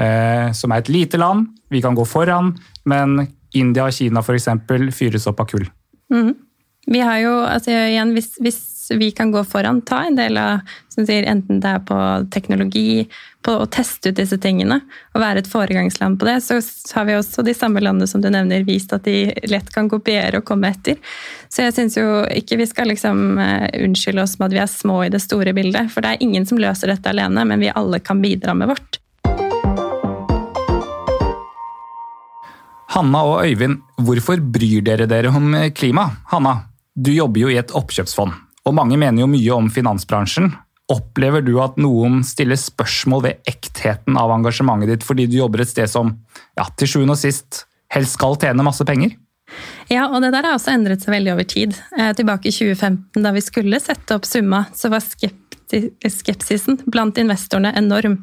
Eh, 0.00 0.52
som 0.56 0.72
er 0.72 0.80
et 0.80 0.92
lite 0.92 1.20
land, 1.20 1.48
vi 1.72 1.82
kan 1.84 1.96
gå 1.96 2.06
foran, 2.08 2.54
men 2.88 3.26
India 3.56 3.88
og 3.88 3.96
Kina 3.96 4.22
f.eks. 4.22 4.48
fyres 4.96 5.26
opp 5.28 5.42
av 5.42 5.50
kull. 5.50 5.66
Mm. 6.12 6.32
Vi 6.90 7.00
har 7.04 7.18
jo, 7.20 7.34
altså 7.44 7.74
igjen, 7.74 8.14
hvis, 8.16 8.32
hvis, 8.40 8.60
vi 8.98 9.10
kan 9.14 9.30
gå 9.32 9.44
foran, 9.44 9.82
ta 9.82 10.04
en 10.06 10.16
del 10.18 10.38
av 10.40 10.60
som 10.90 11.06
sier, 11.06 11.26
enten 11.28 11.60
det 11.62 11.70
er 11.70 11.82
på 11.86 11.98
teknologi, 12.34 13.06
på 13.40 13.54
å 13.62 13.66
teste 13.72 14.10
ut 14.10 14.18
disse 14.18 14.36
tingene 14.42 14.80
og 15.14 15.22
være 15.22 15.40
et 15.40 15.48
foregangsland 15.48 16.18
på 16.20 16.26
det, 16.28 16.36
så 16.44 16.58
har 16.96 17.06
vi 17.08 17.16
også 17.16 17.44
de 17.46 17.54
samme 17.56 17.80
landene 17.80 18.08
som 18.10 18.20
du 18.20 18.28
nevner, 18.32 18.66
vist 18.68 18.92
at 18.92 19.06
de 19.08 19.30
lett 19.48 19.70
kan 19.72 19.88
kopiere 19.88 20.42
og 20.42 20.48
komme 20.48 20.72
etter. 20.74 20.98
Så 21.48 21.64
jeg 21.64 21.76
syns 21.76 21.96
jo 21.96 22.24
ikke 22.28 22.60
vi 22.60 22.68
skal 22.68 22.90
liksom 22.92 23.38
uh, 23.40 23.68
unnskylde 23.80 24.26
oss 24.26 24.36
med 24.38 24.50
at 24.50 24.56
vi 24.58 24.64
er 24.64 24.72
små 24.72 25.02
i 25.06 25.12
det 25.12 25.22
store 25.24 25.54
bildet, 25.56 25.88
for 25.94 26.04
det 26.04 26.14
er 26.14 26.26
ingen 26.26 26.48
som 26.48 26.60
løser 26.60 26.92
dette 26.92 27.14
alene, 27.14 27.46
men 27.48 27.62
vi 27.62 27.72
alle 27.72 28.02
kan 28.04 28.20
bidra 28.20 28.56
med 28.56 28.74
vårt. 28.74 29.00
Hanna 32.90 33.22
og 33.22 33.44
Øyvind, 33.46 33.78
hvorfor 34.02 34.40
bryr 34.42 34.82
dere 34.82 35.06
dere 35.06 35.30
om 35.30 35.54
klima? 35.78 36.08
Hanna, 36.32 36.56
du 36.98 37.12
jobber 37.14 37.44
jo 37.44 37.52
i 37.52 37.58
et 37.60 37.70
oppkjøpsfond, 37.78 38.34
og 38.66 38.76
mange 38.76 38.98
mener 39.00 39.24
jo 39.24 39.30
mye 39.30 39.54
om 39.56 39.70
finansbransjen. 39.72 40.50
Opplever 40.90 41.44
du 41.46 41.54
at 41.62 41.78
noen 41.80 42.20
stiller 42.26 42.58
spørsmål 42.58 43.24
ved 43.28 43.50
ektheten 43.50 44.18
av 44.18 44.32
engasjementet 44.34 44.90
ditt 44.90 45.06
fordi 45.06 45.28
du 45.30 45.38
jobber 45.38 45.62
et 45.62 45.70
sted 45.70 45.90
som 45.90 46.16
ja, 46.58 46.66
til 46.76 46.90
sjuende 46.90 47.14
og 47.14 47.22
sist 47.22 47.64
helst 47.94 48.18
skal 48.18 48.38
tjene 48.40 48.66
masse 48.66 48.84
penger? 48.86 49.14
Ja, 49.90 50.06
og 50.06 50.20
det 50.22 50.32
der 50.34 50.46
har 50.46 50.56
også 50.56 50.74
endret 50.74 51.02
seg 51.02 51.14
veldig 51.14 51.32
over 51.34 51.46
tid. 51.48 51.74
Eh, 51.98 52.12
tilbake 52.14 52.50
i 52.50 52.54
2015, 52.54 53.22
da 53.24 53.32
vi 53.34 53.42
skulle 53.42 53.80
sette 53.82 54.14
opp 54.14 54.26
summa, 54.28 54.64
så 54.76 54.90
var 54.92 55.02
skepsisen 55.02 56.80
blant 56.90 57.18
investorene 57.18 57.72
enorm. 57.78 58.20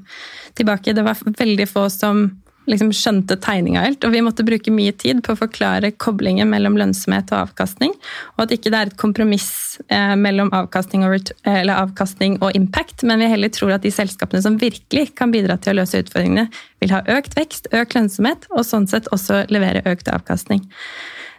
Tilbake, 0.55 0.93
Det 0.93 1.03
var 1.03 1.19
veldig 1.19 1.67
få 1.67 1.89
som 1.91 2.29
liksom 2.67 2.91
skjønte 2.95 3.37
tegninga 3.41 3.83
helt. 3.85 4.05
Og 4.05 4.13
vi 4.13 4.21
måtte 4.25 4.45
bruke 4.47 4.73
mye 4.73 4.93
tid 4.95 5.23
på 5.25 5.33
å 5.33 5.39
forklare 5.39 5.93
koblingen 6.01 6.49
mellom 6.51 6.77
lønnsomhet 6.79 7.31
og 7.33 7.47
avkastning. 7.47 7.93
Og 8.35 8.45
at 8.45 8.55
ikke 8.55 8.71
det 8.73 8.79
er 8.79 8.91
et 8.91 8.99
kompromiss 8.99 9.49
eh, 9.87 10.15
mellom 10.19 10.51
avkastning 10.55 11.05
og, 11.07 11.31
avkastning 11.47 12.39
og, 12.41 12.51
impact, 12.57 13.05
men 13.07 13.23
vi 13.23 13.31
heller 13.31 13.53
tror 13.53 13.75
at 13.77 13.85
de 13.85 13.93
selskapene 13.93 14.43
som 14.43 14.59
virkelig 14.61 15.11
kan 15.17 15.33
bidra 15.33 15.59
til 15.61 15.75
å 15.75 15.81
løse 15.81 16.03
utfordringene, 16.03 16.47
vil 16.83 16.93
ha 16.93 17.03
økt 17.17 17.37
vekst, 17.37 17.71
økt 17.73 17.97
lønnsomhet, 17.97 18.49
og 18.53 18.65
sånn 18.67 18.89
sett 18.89 19.09
også 19.15 19.45
levere 19.53 19.85
økt 19.89 20.11
avkastning. 20.13 20.65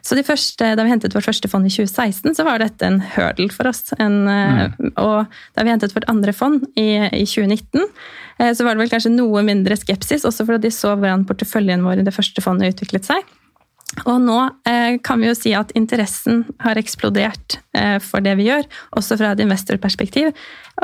Så 0.08 0.16
første, 0.24 0.74
Da 0.76 0.84
vi 0.84 0.88
hentet 0.88 1.12
vårt 1.12 1.26
første 1.28 1.48
fond 1.52 1.66
i 1.66 1.72
2016, 1.72 2.34
så 2.34 2.44
var 2.46 2.62
dette 2.62 2.86
en 2.86 3.00
hurdle 3.00 3.52
for 3.52 3.68
oss. 3.68 3.92
En, 4.00 4.26
eh, 4.26 4.70
mm. 4.72 4.94
Og 4.96 5.26
da 5.54 5.64
vi 5.64 5.74
hentet 5.74 5.92
vårt 5.92 6.08
andre 6.08 6.32
fond 6.32 6.64
i, 6.76 6.96
i 7.12 7.26
2019, 7.28 7.84
eh, 8.38 8.54
så 8.54 8.64
var 8.64 8.74
det 8.74 8.86
vel 8.86 8.92
kanskje 8.94 9.12
noe 9.12 9.42
mindre 9.44 9.76
skepsis, 9.76 10.24
også 10.24 10.46
fordi 10.48 10.64
de 10.64 10.72
så 10.72 10.94
hvordan 10.96 11.26
porteføljen 11.28 11.84
vår 11.84 12.00
i 12.00 12.06
det 12.08 12.14
første 12.16 12.40
fondet 12.40 12.72
utviklet 12.72 13.04
seg. 13.04 13.20
Og 14.04 14.18
nå 14.20 14.36
eh, 14.68 14.98
kan 15.04 15.20
vi 15.20 15.30
jo 15.30 15.34
si 15.36 15.54
at 15.56 15.72
interessen 15.78 16.42
har 16.60 16.78
eksplodert 16.78 17.56
eh, 17.76 17.96
for 18.04 18.22
det 18.24 18.34
vi 18.38 18.48
gjør, 18.50 18.66
også 19.00 19.16
fra 19.16 19.30
et 19.32 19.40
investorperspektiv. 19.42 20.34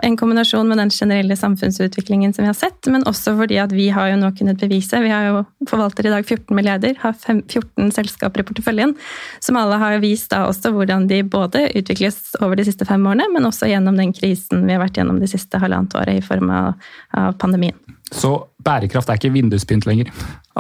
En 0.03 0.17
kombinasjon 0.19 0.67
med 0.67 0.81
den 0.81 0.91
generelle 0.91 1.37
samfunnsutviklingen 1.37 2.33
som 2.35 2.43
vi 2.43 2.49
har 2.49 2.57
sett, 2.57 2.89
men 2.91 3.05
også 3.07 3.37
fordi 3.39 3.61
at 3.61 3.75
vi 3.77 3.91
har 3.95 4.09
jo 4.11 4.19
nå 4.23 4.33
kunnet 4.39 4.59
bevise 4.59 5.03
Vi 5.05 5.13
har 5.13 5.29
jo 5.29 5.43
forvalter 5.69 6.09
i 6.09 6.15
dag 6.15 6.25
14 6.25 6.57
milliarder, 6.57 6.97
har 7.03 7.15
14 7.21 7.93
selskaper 7.95 8.41
i 8.41 8.47
porteføljen, 8.49 8.97
som 9.45 9.61
alle 9.61 9.79
har 9.83 10.01
vist 10.03 10.33
da 10.33 10.47
også 10.49 10.73
hvordan 10.75 11.07
de 11.11 11.21
både 11.29 11.69
utvikles 11.77 12.39
over 12.41 12.57
de 12.57 12.67
siste 12.67 12.89
fem 12.89 13.05
årene, 13.05 13.29
men 13.37 13.47
også 13.47 13.69
gjennom 13.71 14.01
den 14.01 14.17
krisen 14.17 14.65
vi 14.65 14.75
har 14.75 14.83
vært 14.83 14.97
gjennom 14.99 15.21
de 15.21 15.29
siste 15.31 15.61
halvannet 15.61 15.95
året 16.01 16.19
i 16.19 16.25
form 16.25 16.51
av, 16.51 16.73
av 17.13 17.37
pandemien. 17.39 17.77
Så 18.13 18.31
bærekraft 18.65 19.09
er 19.09 19.17
ikke 19.17 19.33
vinduspynt 19.33 19.87
lenger? 19.89 20.11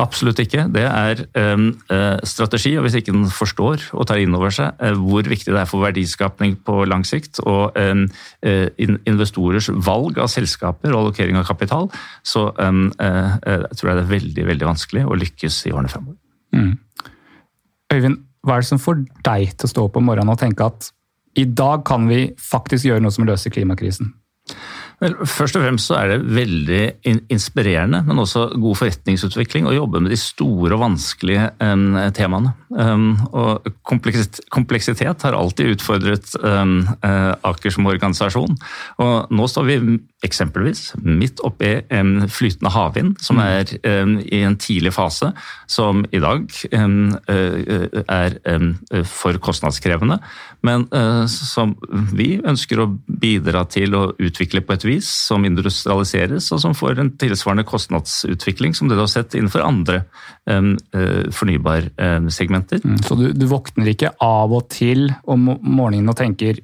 Absolutt 0.00 0.38
ikke. 0.40 0.64
Det 0.72 0.84
er 0.88 1.20
eh, 1.36 1.64
strategi, 2.24 2.72
og 2.78 2.86
hvis 2.86 2.96
ikke 2.98 3.12
den 3.12 3.26
forstår 3.30 3.84
og 3.92 4.06
tar 4.08 4.22
inn 4.22 4.34
over 4.34 4.54
seg 4.54 4.80
eh, 4.80 4.96
hvor 4.96 5.28
viktig 5.28 5.52
det 5.52 5.60
er 5.60 5.68
for 5.68 5.84
verdiskapning 5.84 6.56
på 6.64 6.80
lang 6.88 7.04
sikt, 7.06 7.42
og 7.44 7.76
uh, 7.76 8.04
investorers 8.80 9.68
valg 9.86 10.18
av 10.22 10.30
selskaper 10.32 10.92
og 10.92 11.02
allokering 11.02 11.38
av 11.38 11.46
kapital, 11.48 11.90
så 12.24 12.48
um, 12.58 12.88
uh, 12.96 13.36
tror 13.44 13.90
jeg 13.90 13.98
det 13.98 14.04
er 14.04 14.12
veldig 14.14 14.48
veldig 14.50 14.68
vanskelig 14.70 15.04
å 15.06 15.20
lykkes 15.20 15.60
i 15.68 15.74
årene 15.74 15.92
fremover. 15.92 16.18
Mm. 16.56 16.74
Øyvind, 17.94 18.18
hva 18.44 18.56
er 18.56 18.64
det 18.64 18.72
som 18.72 18.82
får 18.82 19.04
deg 19.26 19.54
til 19.54 19.68
å 19.68 19.72
stå 19.72 19.86
opp 19.88 20.00
om 20.00 20.08
morgenen 20.08 20.32
og 20.32 20.40
tenke 20.40 20.66
at 20.66 20.90
i 21.38 21.46
dag 21.46 21.82
kan 21.86 22.06
vi 22.08 22.26
faktisk 22.38 22.88
gjøre 22.88 23.04
noe 23.04 23.14
som 23.14 23.26
løser 23.28 23.52
klimakrisen? 23.54 24.12
Vel, 25.04 25.18
først 25.28 25.58
og 25.58 25.64
fremst 25.64 25.90
så 25.90 25.98
er 25.98 26.14
det 26.14 26.22
veldig 26.32 26.82
inspirerende, 27.32 28.00
men 28.06 28.20
også 28.22 28.46
god 28.56 28.78
forretningsutvikling 28.80 29.66
å 29.68 29.74
jobbe 29.74 30.00
med 30.00 30.14
de 30.14 30.16
store 30.20 30.72
og 30.76 30.80
vanskelige 30.80 31.50
um, 31.60 31.98
temaene. 32.16 32.54
Um, 32.72 33.10
og 33.36 33.68
kompleksitet 33.84 35.26
har 35.26 35.36
alltid 35.36 35.74
utfordret 35.76 36.32
um, 36.40 36.80
uh, 37.04 37.34
Aker 37.50 37.74
som 37.74 37.90
organisasjon. 37.90 38.56
Og 39.04 39.34
nå 39.34 39.48
står 39.50 39.68
vi 39.68 39.78
eksempelvis 40.24 40.94
midt 41.04 41.42
oppi 41.44 41.74
en 41.92 42.24
flytende 42.32 42.72
havvind, 42.72 43.18
som 43.20 43.36
mm. 43.36 43.44
er 43.44 43.74
i 44.24 44.40
en 44.40 44.56
tidlig 44.56 44.94
fase, 44.96 45.28
som 45.68 46.00
i 46.16 46.22
dag 46.22 46.46
uh, 46.72 47.12
er 48.08 48.38
for 49.10 49.36
kostnadskrevende, 49.44 50.16
men 50.64 50.86
som 51.28 51.74
vi 52.16 52.38
ønsker 52.40 52.80
å 52.80 52.86
bidra 53.04 53.66
til 53.68 53.96
å 53.98 54.04
utvikle 54.16 54.62
på 54.64 54.78
et 54.78 54.86
vis 54.88 54.93
som 55.02 55.44
industrialiseres, 55.46 56.50
og 56.54 56.60
som 56.62 56.74
får 56.76 57.00
en 57.00 57.10
tilsvarende 57.20 57.66
kostnadsutvikling 57.68 58.74
som 58.76 58.88
det 58.88 58.98
du 58.98 59.02
har 59.04 59.10
sett 59.12 59.34
innenfor 59.34 59.64
andre 59.64 60.02
um, 60.50 60.74
fornybarsegmenter. 61.34 62.82
Mm, 62.84 62.98
så 63.06 63.18
du, 63.18 63.28
du, 63.32 63.46
våkner 63.50 63.92
ikke 63.94 64.14
av 64.22 64.54
og 64.54 64.68
til 64.72 65.08
om 65.30 65.50
morgenen 65.60 66.12
og 66.12 66.18
tenker 66.20 66.60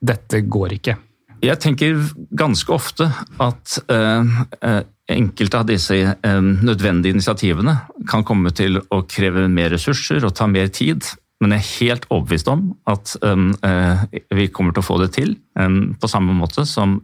'dette 0.00 0.40
går 0.48 0.76
ikke'? 0.78 0.96
Jeg 1.40 1.56
tenker 1.60 1.96
ganske 2.36 2.72
ofte 2.72 3.06
at 3.40 3.78
uh, 3.88 4.80
enkelte 5.08 5.60
av 5.60 5.68
disse 5.68 5.96
uh, 5.96 6.40
nødvendige 6.40 7.16
initiativene 7.16 7.76
kan 8.08 8.24
komme 8.28 8.52
til 8.52 8.80
å 8.80 9.02
kreve 9.08 9.48
mer 9.48 9.72
ressurser 9.72 10.24
og 10.24 10.34
ta 10.36 10.48
mer 10.50 10.68
tid. 10.68 11.04
Men 11.40 11.54
jeg 11.54 11.62
er 11.62 11.68
helt 11.80 12.06
overbevist 12.12 12.48
om 12.52 12.66
at 12.90 13.14
um, 13.24 13.46
uh, 13.64 14.02
vi 14.36 14.48
kommer 14.52 14.74
til 14.76 14.82
å 14.82 14.86
få 14.86 14.98
det 15.00 15.08
til. 15.16 15.32
Um, 15.56 15.94
på 16.00 16.10
samme 16.10 16.34
måte 16.36 16.66
som 16.68 16.98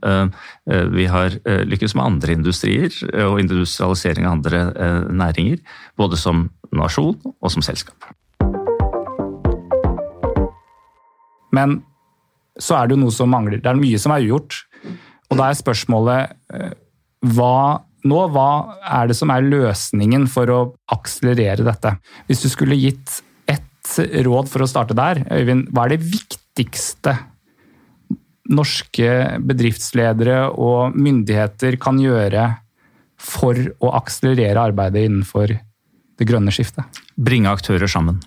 vi 0.66 1.06
har 1.08 1.34
lykkes 1.44 1.94
med 1.96 2.04
andre 2.04 2.34
industrier 2.36 2.92
og 3.24 3.40
industrialisering 3.40 4.26
av 4.26 4.36
andre 4.36 4.60
næringer. 5.08 5.60
Både 5.96 6.18
som 6.20 6.46
nasjon 6.74 7.16
og 7.24 7.52
som 7.52 7.64
selskap. 7.64 7.96
Men 11.56 11.80
så 12.60 12.76
er 12.76 12.88
det 12.88 12.96
jo 12.96 13.02
noe 13.04 13.14
som 13.14 13.32
mangler. 13.32 13.62
Det 13.62 13.70
er 13.70 13.80
mye 13.80 14.00
som 14.00 14.14
er 14.14 14.26
ugjort. 14.26 14.60
Og 15.30 15.40
da 15.40 15.48
er 15.48 15.58
spørsmålet 15.58 16.36
hva 17.36 17.56
nå, 18.06 18.18
hva 18.30 18.50
er 19.00 19.10
det 19.10 19.16
som 19.18 19.32
er 19.34 19.46
løsningen 19.46 20.26
for 20.30 20.50
å 20.52 20.58
akselerere 20.94 21.66
dette? 21.66 21.96
Hvis 22.28 22.44
du 22.44 22.50
skulle 22.52 22.78
gitt 22.78 23.20
råd 24.26 24.50
for 24.50 24.64
å 24.64 24.68
starte 24.70 24.96
der, 24.96 25.22
Øyvind, 25.32 25.70
hva 25.74 25.86
er 25.86 25.96
det 25.96 26.04
viktigste 26.04 27.16
norske 28.46 29.10
bedriftsledere 29.42 30.46
og 30.54 30.94
myndigheter 30.94 31.78
kan 31.82 31.98
gjøre 32.02 32.48
for 33.16 33.58
å 33.82 33.92
akselerere 33.98 34.68
arbeidet 34.70 35.08
innenfor 35.08 35.56
det 35.56 36.28
grønne 36.28 36.54
skiftet? 36.54 37.02
Bringe 37.16 37.50
aktører 37.52 37.90
sammen. 37.90 38.20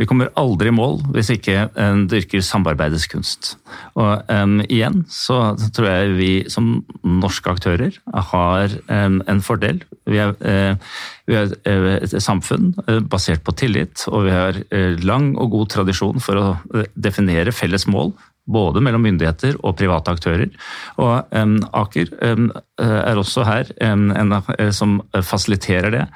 Vi 0.00 0.06
kommer 0.08 0.30
aldri 0.40 0.70
i 0.70 0.74
mål 0.74 1.02
hvis 1.12 1.28
ikke 1.34 1.66
en 1.80 2.06
dyrker 2.08 2.40
samarbeidets 2.44 3.04
kunst. 3.12 3.54
Og 4.00 4.30
um, 4.32 4.60
igjen 4.64 5.02
så 5.12 5.52
tror 5.76 5.88
jeg 5.90 6.14
vi 6.16 6.30
som 6.52 6.70
norske 7.04 7.52
aktører 7.52 7.98
har 8.30 8.76
um, 8.88 9.20
en 9.28 9.44
fordel. 9.44 9.82
Vi 10.08 10.22
er, 10.22 10.32
uh, 10.40 10.96
vi 11.28 11.36
er 11.36 11.52
uh, 11.68 11.90
et 11.98 12.16
samfunn 12.24 12.72
uh, 12.86 12.98
basert 13.04 13.44
på 13.44 13.54
tillit, 13.60 14.06
og 14.08 14.24
vi 14.24 14.34
har 14.34 14.62
lang 15.04 15.34
og 15.36 15.52
god 15.52 15.70
tradisjon 15.76 16.24
for 16.24 16.40
å 16.40 16.48
definere 16.96 17.52
felles 17.52 17.84
mål 17.90 18.14
både 18.50 18.80
mellom 18.82 19.04
myndigheter 19.04 19.58
og 19.60 19.76
private 19.78 20.16
aktører. 20.16 20.48
Og 20.96 21.36
um, 21.36 21.58
Aker 21.76 22.08
um, 22.24 22.48
er 22.80 23.20
også 23.20 23.44
her 23.46 23.68
um, 23.84 24.08
en 24.16 24.38
som 24.74 25.02
fasiliterer 25.20 25.92
det. 25.92 26.06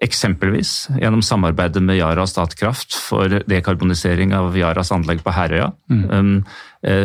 Eksempelvis 0.00 0.88
gjennom 0.96 1.22
samarbeidet 1.24 1.82
med 1.84 1.98
Yara 2.00 2.24
og 2.24 2.30
Statkraft 2.30 2.96
for 2.96 3.42
dekarbonisering 3.50 4.32
av 4.36 4.56
Yaras 4.56 4.92
anlegg 4.96 5.20
på 5.24 5.34
Herøya. 5.36 5.70
Mm. 5.92 6.04
Um, 6.08 6.30
eh, 6.82 7.04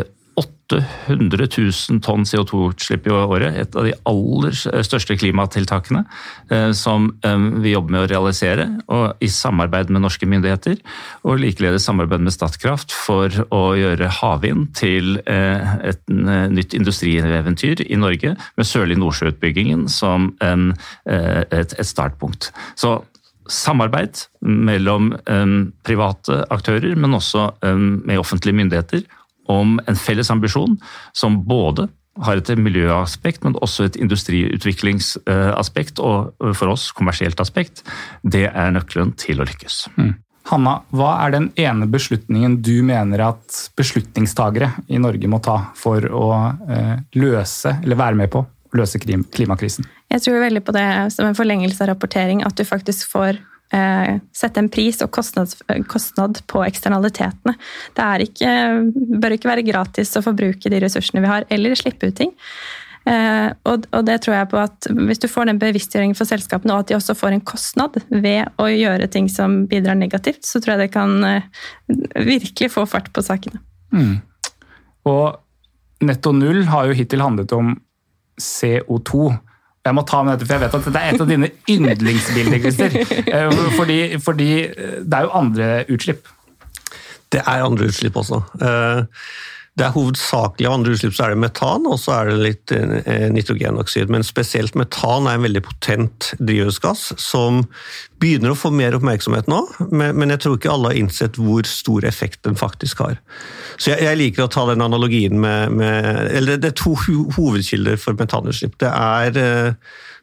800 0.66 1.46
000 1.90 2.00
tonn 2.02 2.24
CO2-utslipp 2.26 3.06
i 3.06 3.12
året. 3.14 3.54
Et 3.54 3.76
av 3.78 3.86
de 3.86 3.94
aller 4.08 4.56
største 4.84 5.16
klimatiltakene 5.18 6.02
eh, 6.50 6.70
som 6.76 7.10
eh, 7.26 7.46
vi 7.62 7.74
jobber 7.74 7.94
med 7.94 8.04
å 8.04 8.10
realisere, 8.10 8.68
og 8.92 9.22
i 9.22 9.30
samarbeid 9.30 9.92
med 9.94 10.02
norske 10.04 10.28
myndigheter. 10.28 10.78
Og 11.26 11.40
likeledes 11.42 11.86
samarbeid 11.86 12.24
med 12.26 12.34
Statkraft 12.34 12.94
for 12.94 13.32
å 13.54 13.62
gjøre 13.78 14.10
havvind 14.20 14.72
til 14.78 15.20
eh, 15.26 15.76
et 15.92 16.02
nytt 16.10 16.74
industrieventyr 16.76 17.84
i 17.86 17.98
Norge, 18.00 18.34
med 18.56 18.66
Sørlige 18.66 19.00
Nordsjø-utbyggingen 19.00 19.86
som 19.92 20.32
et 21.06 21.74
startpunkt. 21.86 22.48
Så 22.78 22.98
samarbeid 23.52 24.24
mellom 24.40 25.12
private 25.86 26.40
aktører, 26.52 26.96
men 26.98 27.16
også 27.18 27.48
med 27.62 28.18
offentlige 28.18 28.58
myndigheter 28.58 29.04
om 29.52 29.76
en 29.86 29.98
felles 29.98 30.30
ambisjon 30.32 30.78
som 31.16 31.42
både 31.46 31.88
har 32.24 32.36
et 32.40 32.48
miljøaspekt, 32.58 33.44
men 33.44 33.56
også 33.60 33.84
et 33.88 33.96
industriutviklingsaspekt, 34.00 35.98
og 36.00 36.32
for 36.56 36.68
oss 36.72 36.92
kommersielt 36.96 37.40
aspekt. 37.42 37.82
Det 38.22 38.46
er 38.48 38.70
nøkkelen 38.72 39.12
til 39.20 39.40
å 39.40 39.44
lykkes. 39.48 39.88
Mm. 39.98 40.14
Hanna, 40.46 40.76
hva 40.94 41.16
er 41.24 41.30
den 41.34 41.48
ene 41.58 41.88
beslutningen 41.90 42.62
du 42.62 42.78
mener 42.86 43.18
at 43.32 43.70
beslutningstagere 43.78 44.68
i 44.86 44.98
Norge 45.02 45.28
må 45.30 45.38
ta 45.42 45.56
for 45.76 46.06
å 46.06 46.28
eh, 46.70 46.96
løse, 47.18 47.70
eller 47.82 47.96
være 47.98 48.16
med 48.22 48.30
på, 48.32 48.40
å 48.46 48.78
løse 48.78 49.00
klimakrisen? 49.02 49.84
Jeg 50.12 50.22
tror 50.22 50.44
veldig 50.44 50.62
på 50.62 50.72
det 50.76 50.86
som 51.14 51.26
en 51.26 51.36
forlengelse 51.36 51.82
av 51.82 51.88
rapportering, 51.90 52.44
at 52.46 52.54
du 52.54 52.62
faktisk 52.66 53.10
får 53.10 53.42
eh, 53.74 54.16
sette 54.36 54.62
en 54.62 54.70
pris 54.72 55.00
og 55.04 55.10
kostnad, 55.14 55.52
kostnad 55.90 56.40
på 56.50 56.62
eksternalitetene. 56.66 57.56
Det 57.96 58.08
ikke, 58.28 58.56
bør 59.22 59.36
ikke 59.36 59.52
være 59.52 59.66
gratis 59.66 60.14
å 60.18 60.24
forbruke 60.24 60.72
de 60.72 60.82
ressursene 60.82 61.24
vi 61.24 61.30
har, 61.30 61.46
eller 61.50 61.78
slippe 61.78 62.10
ut 62.10 62.18
ting. 62.18 62.34
Eh, 63.06 63.48
og, 63.70 63.86
det 64.02 64.16
tror 64.24 64.34
jeg 64.34 64.48
på 64.50 64.58
at 64.58 64.86
Hvis 64.90 65.20
du 65.22 65.28
får 65.30 65.46
den 65.46 65.60
bevisstgjøringen 65.62 66.16
for 66.18 66.26
selskapene, 66.26 66.74
og 66.74 66.82
at 66.82 66.90
de 66.90 66.96
også 66.96 67.14
får 67.14 67.36
en 67.36 67.44
kostnad 67.46 68.00
ved 68.10 68.50
å 68.58 68.66
gjøre 68.66 69.06
ting 69.12 69.30
som 69.30 69.60
bidrar 69.70 69.98
negativt, 69.98 70.42
så 70.46 70.58
tror 70.60 70.74
jeg 70.74 70.86
det 70.86 70.94
kan 70.96 71.16
eh, 71.24 71.46
virkelig 72.18 72.72
få 72.74 72.86
fart 72.90 73.12
på 73.14 73.22
sakene. 73.22 73.62
Mm. 73.94 74.16
Og 75.06 76.06
netto 76.06 76.32
null 76.34 76.64
har 76.72 76.88
jo 76.88 76.96
hittil 76.98 77.22
handlet 77.22 77.54
om 77.54 77.76
CO2. 78.42 79.30
Jeg 79.86 79.94
må 79.94 80.02
ta 80.06 80.22
med 80.26 80.34
dette, 80.36 80.46
for 80.48 80.56
jeg 80.56 80.64
vet 80.64 80.76
at 80.78 80.86
dette 80.88 81.02
er 81.02 81.14
et 81.14 81.22
av 81.22 81.30
dine 81.30 81.50
yndlingsbilder, 81.70 82.62
Christer. 82.64 82.96
Eh, 83.36 83.60
fordi, 83.76 83.98
fordi, 84.22 84.50
eh, 84.66 84.98
det 85.02 85.18
er 85.18 85.26
jo 85.26 85.34
andre 85.38 85.68
utslipp. 85.92 86.28
Det 87.32 87.42
er 87.42 87.64
andre 87.64 87.88
utslipp 87.90 88.16
også. 88.16 88.40
Eh, 89.76 89.80
det 89.80 89.84
er 89.84 89.94
hovedsakelig 89.94 90.68
av 90.68 90.78
andre 90.78 90.94
utslipp 90.96 91.14
så 91.16 91.26
er 91.26 91.34
det 91.34 91.42
metan, 91.44 91.86
og 91.86 91.98
så 92.00 92.14
er 92.16 92.30
det 92.30 92.36
litt 92.40 92.74
nitrogenoksid. 93.36 94.08
Men 94.12 94.24
spesielt 94.24 94.74
metan 94.74 95.28
er 95.28 95.36
en 95.36 95.44
veldig 95.44 95.62
potent 95.66 96.32
drivhusgass 96.40 97.12
som 97.20 97.66
begynner 98.20 98.54
å 98.54 98.56
få 98.56 98.70
mer 98.72 98.96
oppmerksomhet 98.96 99.50
nå, 99.52 99.60
men 99.92 100.32
jeg 100.32 100.40
tror 100.40 100.56
ikke 100.56 100.72
alle 100.72 100.92
har 100.92 101.00
innsett 101.02 101.36
hvor 101.36 101.68
stor 101.68 102.06
effekt 102.08 102.40
den 102.48 102.56
faktisk 102.56 103.04
har. 103.04 103.18
Så 103.76 103.92
jeg, 103.92 104.16
liker 104.16 104.46
å 104.46 104.50
ta 104.52 104.64
den 104.70 104.80
analogien 104.80 105.36
med, 105.36 105.76
med, 105.76 106.06
Eller 106.32 106.56
det 106.56 106.72
er 106.72 106.78
to 106.80 106.94
hovedkilder 107.36 108.00
for 108.00 108.16
metanutslipp. 108.16 108.78
Det 108.80 108.88
er 108.88 109.36
eh, 109.36 109.74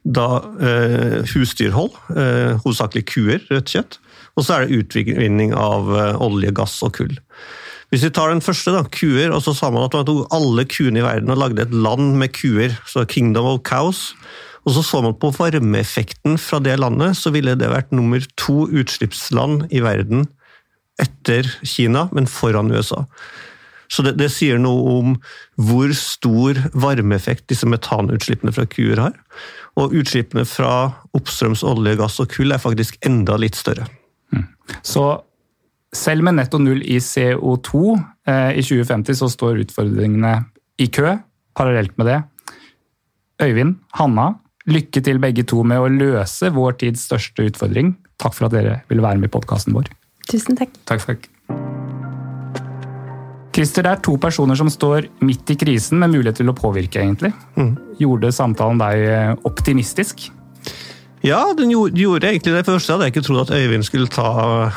da 0.03 0.27
eh, 0.59 1.19
husdyrhold, 1.31 1.95
eh, 2.15 2.55
hovedsakelig 2.63 3.05
kuer, 3.07 3.43
rødt 3.51 3.75
kjøtt. 3.75 3.99
Og 4.33 4.45
så 4.45 4.55
er 4.55 4.65
det 4.65 4.81
utvinning 4.81 5.53
av 5.55 5.91
eh, 5.95 6.23
olje, 6.23 6.51
gass 6.55 6.79
og 6.83 6.95
kull. 6.97 7.13
Hvis 7.93 8.07
vi 8.07 8.09
tar 8.09 8.31
den 8.31 8.41
første, 8.41 8.71
da, 8.73 8.79
kuer, 8.89 9.29
og 9.29 9.43
så 9.45 9.51
sa 9.53 9.67
man 9.69 9.83
at 9.85 9.93
man 9.93 10.07
tok 10.07 10.31
alle 10.33 10.63
kuene 10.65 10.97
i 10.97 11.05
verden 11.05 11.29
og 11.29 11.37
lagde 11.37 11.61
et 11.61 11.75
land 11.77 12.15
med 12.17 12.31
kuer, 12.33 12.73
så 12.89 13.03
Kingdom 13.05 13.45
of 13.45 13.59
Cows. 13.67 14.15
Og 14.65 14.73
så 14.73 14.81
så 14.81 15.01
man 15.05 15.13
på 15.21 15.29
varmeeffekten 15.35 16.39
fra 16.41 16.57
det 16.63 16.79
landet, 16.81 17.19
så 17.19 17.29
ville 17.35 17.53
det 17.59 17.69
vært 17.69 17.91
nummer 17.93 18.23
to 18.33 18.63
utslippsland 18.65 19.67
i 19.69 19.83
verden 19.85 20.25
etter 21.01 21.45
Kina, 21.61 22.07
men 22.17 22.25
foran 22.25 22.71
USA. 22.73 23.03
Så 23.93 24.01
det, 24.01 24.15
det, 24.17 24.31
sier 24.33 24.57
noe 24.57 24.95
om 24.97 25.13
hvor 25.61 25.93
stor 25.93 26.57
varmeeffekt 26.73 27.45
disse 27.51 27.69
metanutslippene 27.69 28.55
fra 28.55 28.65
kuer 28.65 29.03
har. 29.03 29.19
Og 29.77 29.93
utslippene 29.99 30.47
fra 30.49 30.73
oppstrøms 31.13 31.61
olje, 31.61 31.93
gass 31.99 32.17
og 32.23 32.33
kull 32.33 32.55
er 32.55 32.63
faktisk 32.63 32.97
enda 33.05 33.37
litt 33.37 33.59
større. 33.59 33.85
Mm. 34.33 34.47
Så 34.81 35.05
selv 35.93 36.25
med 36.25 36.37
netto 36.39 36.59
null 36.61 36.81
i 36.83 36.99
CO2 37.01 37.81
eh, 38.27 38.51
i 38.57 38.63
2050, 38.65 39.19
så 39.21 39.29
står 39.31 39.63
utfordringene 39.65 40.35
i 40.81 40.89
kø. 40.93 41.17
Parallelt 41.57 41.97
med 42.01 42.09
det. 42.09 42.21
Øyvind, 43.43 43.77
Hanna, 43.97 44.33
lykke 44.69 45.03
til 45.03 45.19
begge 45.21 45.45
to 45.49 45.63
med 45.67 45.81
å 45.81 45.91
løse 45.91 46.49
vår 46.53 46.79
tids 46.81 47.05
største 47.09 47.45
utfordring. 47.49 47.95
Takk 48.21 48.37
for 48.37 48.47
at 48.47 48.55
dere 48.55 48.79
ville 48.89 49.05
være 49.05 49.21
med 49.21 49.29
i 49.29 49.33
podkasten 49.33 49.75
vår. 49.75 49.91
Tusen 50.31 50.57
takk. 50.57 50.73
Takk, 50.89 51.05
takk. 51.09 51.29
Christer, 53.53 53.85
det 53.85 53.91
er 53.91 53.99
to 54.01 54.15
personer 54.17 54.57
som 54.57 54.69
står 54.71 55.11
midt 55.21 55.51
i 55.53 55.57
krisen 55.61 55.99
med 56.01 56.15
mulighet 56.15 56.39
til 56.41 56.49
å 56.49 56.55
påvirke, 56.57 57.03
egentlig. 57.03 57.29
Mm. 57.53 57.75
Gjorde 58.01 58.31
samtalen 58.33 58.81
deg 58.81 59.03
eh, 59.05 59.33
optimistisk? 59.45 60.31
Ja, 61.23 61.53
den 61.55 61.71
gjorde, 61.71 61.95
gjorde, 61.95 62.27
egentlig 62.27 62.51
det. 62.51 62.65
Første 62.67 62.91
hadde 62.91 63.05
jeg 63.07 63.13
ikke 63.13 63.21
trodd 63.23 63.45
at 63.45 63.53
Øyvind 63.55 63.85
skulle 63.87 64.11
ta 64.11 64.25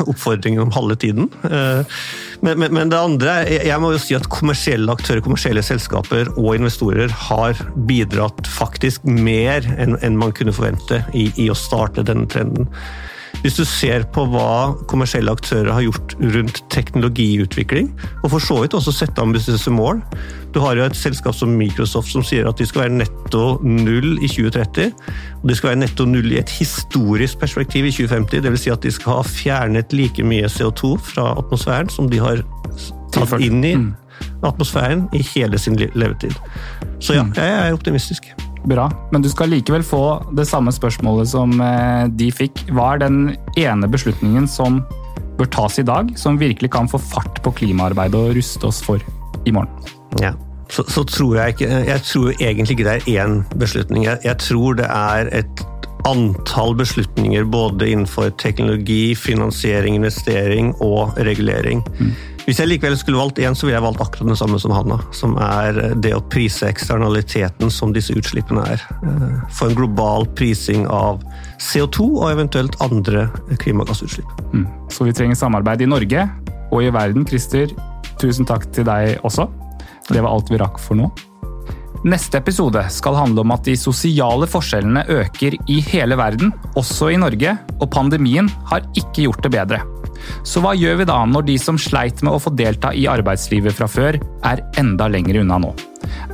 oppfordringen 0.06 0.62
om 0.62 0.70
halve 0.76 0.94
tiden. 1.02 1.26
Eh, 1.42 1.96
men, 2.40 2.60
men, 2.60 2.70
men, 2.70 2.92
det 2.92 3.00
andre, 3.00 3.34
jeg 3.50 3.80
må 3.82 3.90
jo 3.90 3.98
si 3.98 4.14
at 4.14 4.28
kommersielle 4.30 4.94
aktører, 4.94 5.24
kommersielle 5.24 5.64
selskaper 5.66 6.30
og 6.36 6.54
investorer 6.54 7.10
har 7.26 7.58
bidratt 7.88 8.46
faktisk 8.46 9.02
mer 9.10 9.66
enn, 9.74 9.98
enn 10.06 10.20
man 10.20 10.34
kunne 10.38 10.54
forvente 10.54 11.02
i, 11.18 11.32
i 11.34 11.50
å 11.50 11.58
starte 11.58 12.06
denne 12.06 12.30
trenden. 12.30 12.70
Hvis 13.42 13.58
du 13.58 13.64
ser 13.68 14.06
på 14.14 14.24
hva 14.32 14.74
kommersielle 14.90 15.32
aktører 15.32 15.72
har 15.74 15.84
gjort 15.84 16.14
rundt 16.34 16.62
teknologiutvikling, 16.72 17.90
og 18.22 18.32
for 18.32 18.42
så 18.42 18.58
vidt 18.62 18.76
også 18.76 18.94
sette 18.94 19.22
ambisiøse 19.22 19.72
mål 19.74 20.00
Du 20.54 20.60
har 20.62 20.78
jo 20.78 20.86
et 20.86 20.96
selskap 20.96 21.34
som 21.36 21.52
Microsoft 21.52 22.08
som 22.08 22.24
sier 22.24 22.46
at 22.48 22.56
de 22.56 22.64
skal 22.64 22.86
være 22.86 22.96
netto 23.02 23.58
null 23.60 24.14
i 24.24 24.28
2030. 24.30 24.94
Og 25.42 25.50
de 25.50 25.56
skal 25.58 25.68
være 25.74 25.80
netto 25.82 26.06
null 26.08 26.32
i 26.32 26.38
et 26.40 26.54
historisk 26.56 27.42
perspektiv 27.42 27.84
i 27.84 27.92
2050. 27.92 28.40
Dvs. 28.46 28.62
Si 28.62 28.72
at 28.72 28.86
de 28.86 28.94
skal 28.94 29.18
ha 29.18 29.26
fjernet 29.28 29.92
like 29.92 30.24
mye 30.24 30.48
CO2 30.48 30.94
fra 31.10 31.34
atmosfæren 31.36 31.92
som 31.92 32.08
de 32.08 32.22
har 32.24 32.40
tatt 33.12 33.36
inn 33.44 33.60
i 33.68 33.74
mm. 33.76 33.92
atmosfæren 34.48 35.06
i 35.12 35.20
hele 35.34 35.60
sin 35.60 35.76
levetid. 35.76 36.32
Så 37.04 37.18
ja, 37.18 37.28
jeg 37.36 37.68
er 37.68 37.76
optimistisk. 37.76 38.32
Bra, 38.66 38.88
men 39.14 39.22
du 39.22 39.28
skal 39.30 39.52
likevel 39.52 39.84
få 39.86 40.02
det 40.34 40.46
samme 40.50 40.72
spørsmålet 40.74 41.30
som 41.30 41.52
eh, 41.62 42.08
de 42.18 42.32
fikk. 42.34 42.64
Hva 42.74 42.94
er 42.94 43.04
den 43.04 43.20
ene 43.54 43.90
beslutningen 43.90 44.48
som 44.50 44.80
bør 45.38 45.50
tas 45.52 45.78
i 45.78 45.86
dag, 45.86 46.10
som 46.18 46.40
virkelig 46.40 46.72
kan 46.74 46.90
få 46.90 46.98
fart 46.98 47.38
på 47.44 47.52
klimaarbeidet 47.60 48.18
og 48.18 48.34
ruste 48.38 48.66
oss 48.66 48.82
for 48.82 49.02
i 49.46 49.54
morgen? 49.54 49.70
Ja, 50.18 50.32
så, 50.72 50.82
så 50.90 51.04
tror 51.06 51.36
jeg 51.36 51.54
ikke 51.54 51.80
Jeg 51.86 52.02
tror 52.08 52.30
egentlig 52.40 52.74
ikke 52.74 52.88
det 52.88 52.94
er 52.96 53.22
én 53.22 53.40
beslutning. 53.58 54.06
Jeg, 54.08 54.18
jeg 54.24 54.38
tror 54.42 54.78
det 54.80 54.88
er 54.90 55.30
et 55.42 55.66
antall 56.06 56.74
beslutninger 56.78 57.46
både 57.50 57.90
innenfor 57.90 58.30
teknologi, 58.38 59.14
finansiering, 59.14 59.94
investering 59.94 60.74
og 60.82 61.14
regulering. 61.18 61.82
Mm. 61.98 62.12
Hvis 62.46 62.60
jeg 62.62 62.70
likevel 62.70 62.94
skulle 62.94 63.18
valgt 63.18 63.40
én, 63.42 63.56
så 63.58 63.66
ville 63.66 63.74
jeg 63.74 63.82
valgt 63.82 64.02
akkurat 64.04 64.30
det 64.30 64.38
samme 64.38 64.58
som 64.62 64.70
Hanna. 64.70 65.00
Som 65.16 65.34
er 65.42 65.80
det 65.98 66.12
å 66.14 66.22
prise 66.30 66.68
eksternaliteten 66.70 67.72
som 67.74 67.94
disse 67.94 68.14
utslippene 68.14 68.62
er. 68.76 68.84
Eh, 69.02 69.24
for 69.50 69.66
en 69.66 69.78
global 69.78 70.28
prising 70.38 70.86
av 70.86 71.24
CO2 71.58 72.06
og 72.12 72.28
eventuelt 72.30 72.78
andre 72.86 73.26
klimagassutslipp. 73.58 74.30
Mm. 74.54 74.66
Så 74.94 75.08
vi 75.08 75.14
trenger 75.16 75.38
samarbeid 75.38 75.82
i 75.82 75.90
Norge 75.90 76.28
og 76.70 76.84
i 76.86 76.92
verden. 76.94 77.26
Christer, 77.26 77.74
tusen 78.22 78.46
takk 78.46 78.68
til 78.70 78.86
deg 78.86 79.18
også. 79.26 79.48
Det 80.06 80.22
var 80.22 80.30
alt 80.30 80.52
vi 80.52 80.62
rakk 80.62 80.78
for 80.78 81.02
nå. 81.02 81.10
Neste 82.06 82.38
episode 82.38 82.84
skal 82.94 83.16
handle 83.18 83.42
om 83.42 83.50
at 83.56 83.66
de 83.66 83.74
sosiale 83.74 84.46
forskjellene 84.46 85.02
øker 85.10 85.56
i 85.72 85.80
hele 85.88 86.14
verden, 86.20 86.52
også 86.78 87.10
i 87.10 87.18
Norge, 87.18 87.56
og 87.80 87.90
pandemien 87.90 88.46
har 88.70 88.86
ikke 88.94 89.24
gjort 89.24 89.42
det 89.42 89.50
bedre. 89.56 89.82
Så 90.46 90.62
hva 90.64 90.74
gjør 90.78 91.00
vi 91.02 91.08
da 91.08 91.18
når 91.28 91.48
de 91.48 91.56
som 91.60 91.80
sleit 91.80 92.22
med 92.26 92.36
å 92.36 92.42
få 92.42 92.52
delta 92.56 92.92
i 92.94 93.06
arbeidslivet 93.10 93.76
fra 93.76 93.88
før, 93.90 94.20
er 94.46 94.64
enda 94.80 95.08
lenger 95.12 95.42
unna 95.42 95.60
nå? 95.62 95.74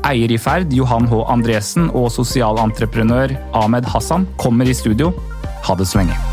Eier 0.09 0.33
i 0.35 0.41
Ferd, 0.41 0.75
Johan 0.75 1.09
H. 1.11 1.23
Andresen 1.33 1.89
og 1.91 2.11
sosialentreprenør 2.15 3.37
Ahmed 3.63 3.89
Hassan 3.93 4.29
kommer 4.41 4.69
i 4.69 4.77
studio. 4.77 5.13
Ha 5.69 5.79
det 5.79 5.89
så 5.89 6.03
lenge. 6.03 6.32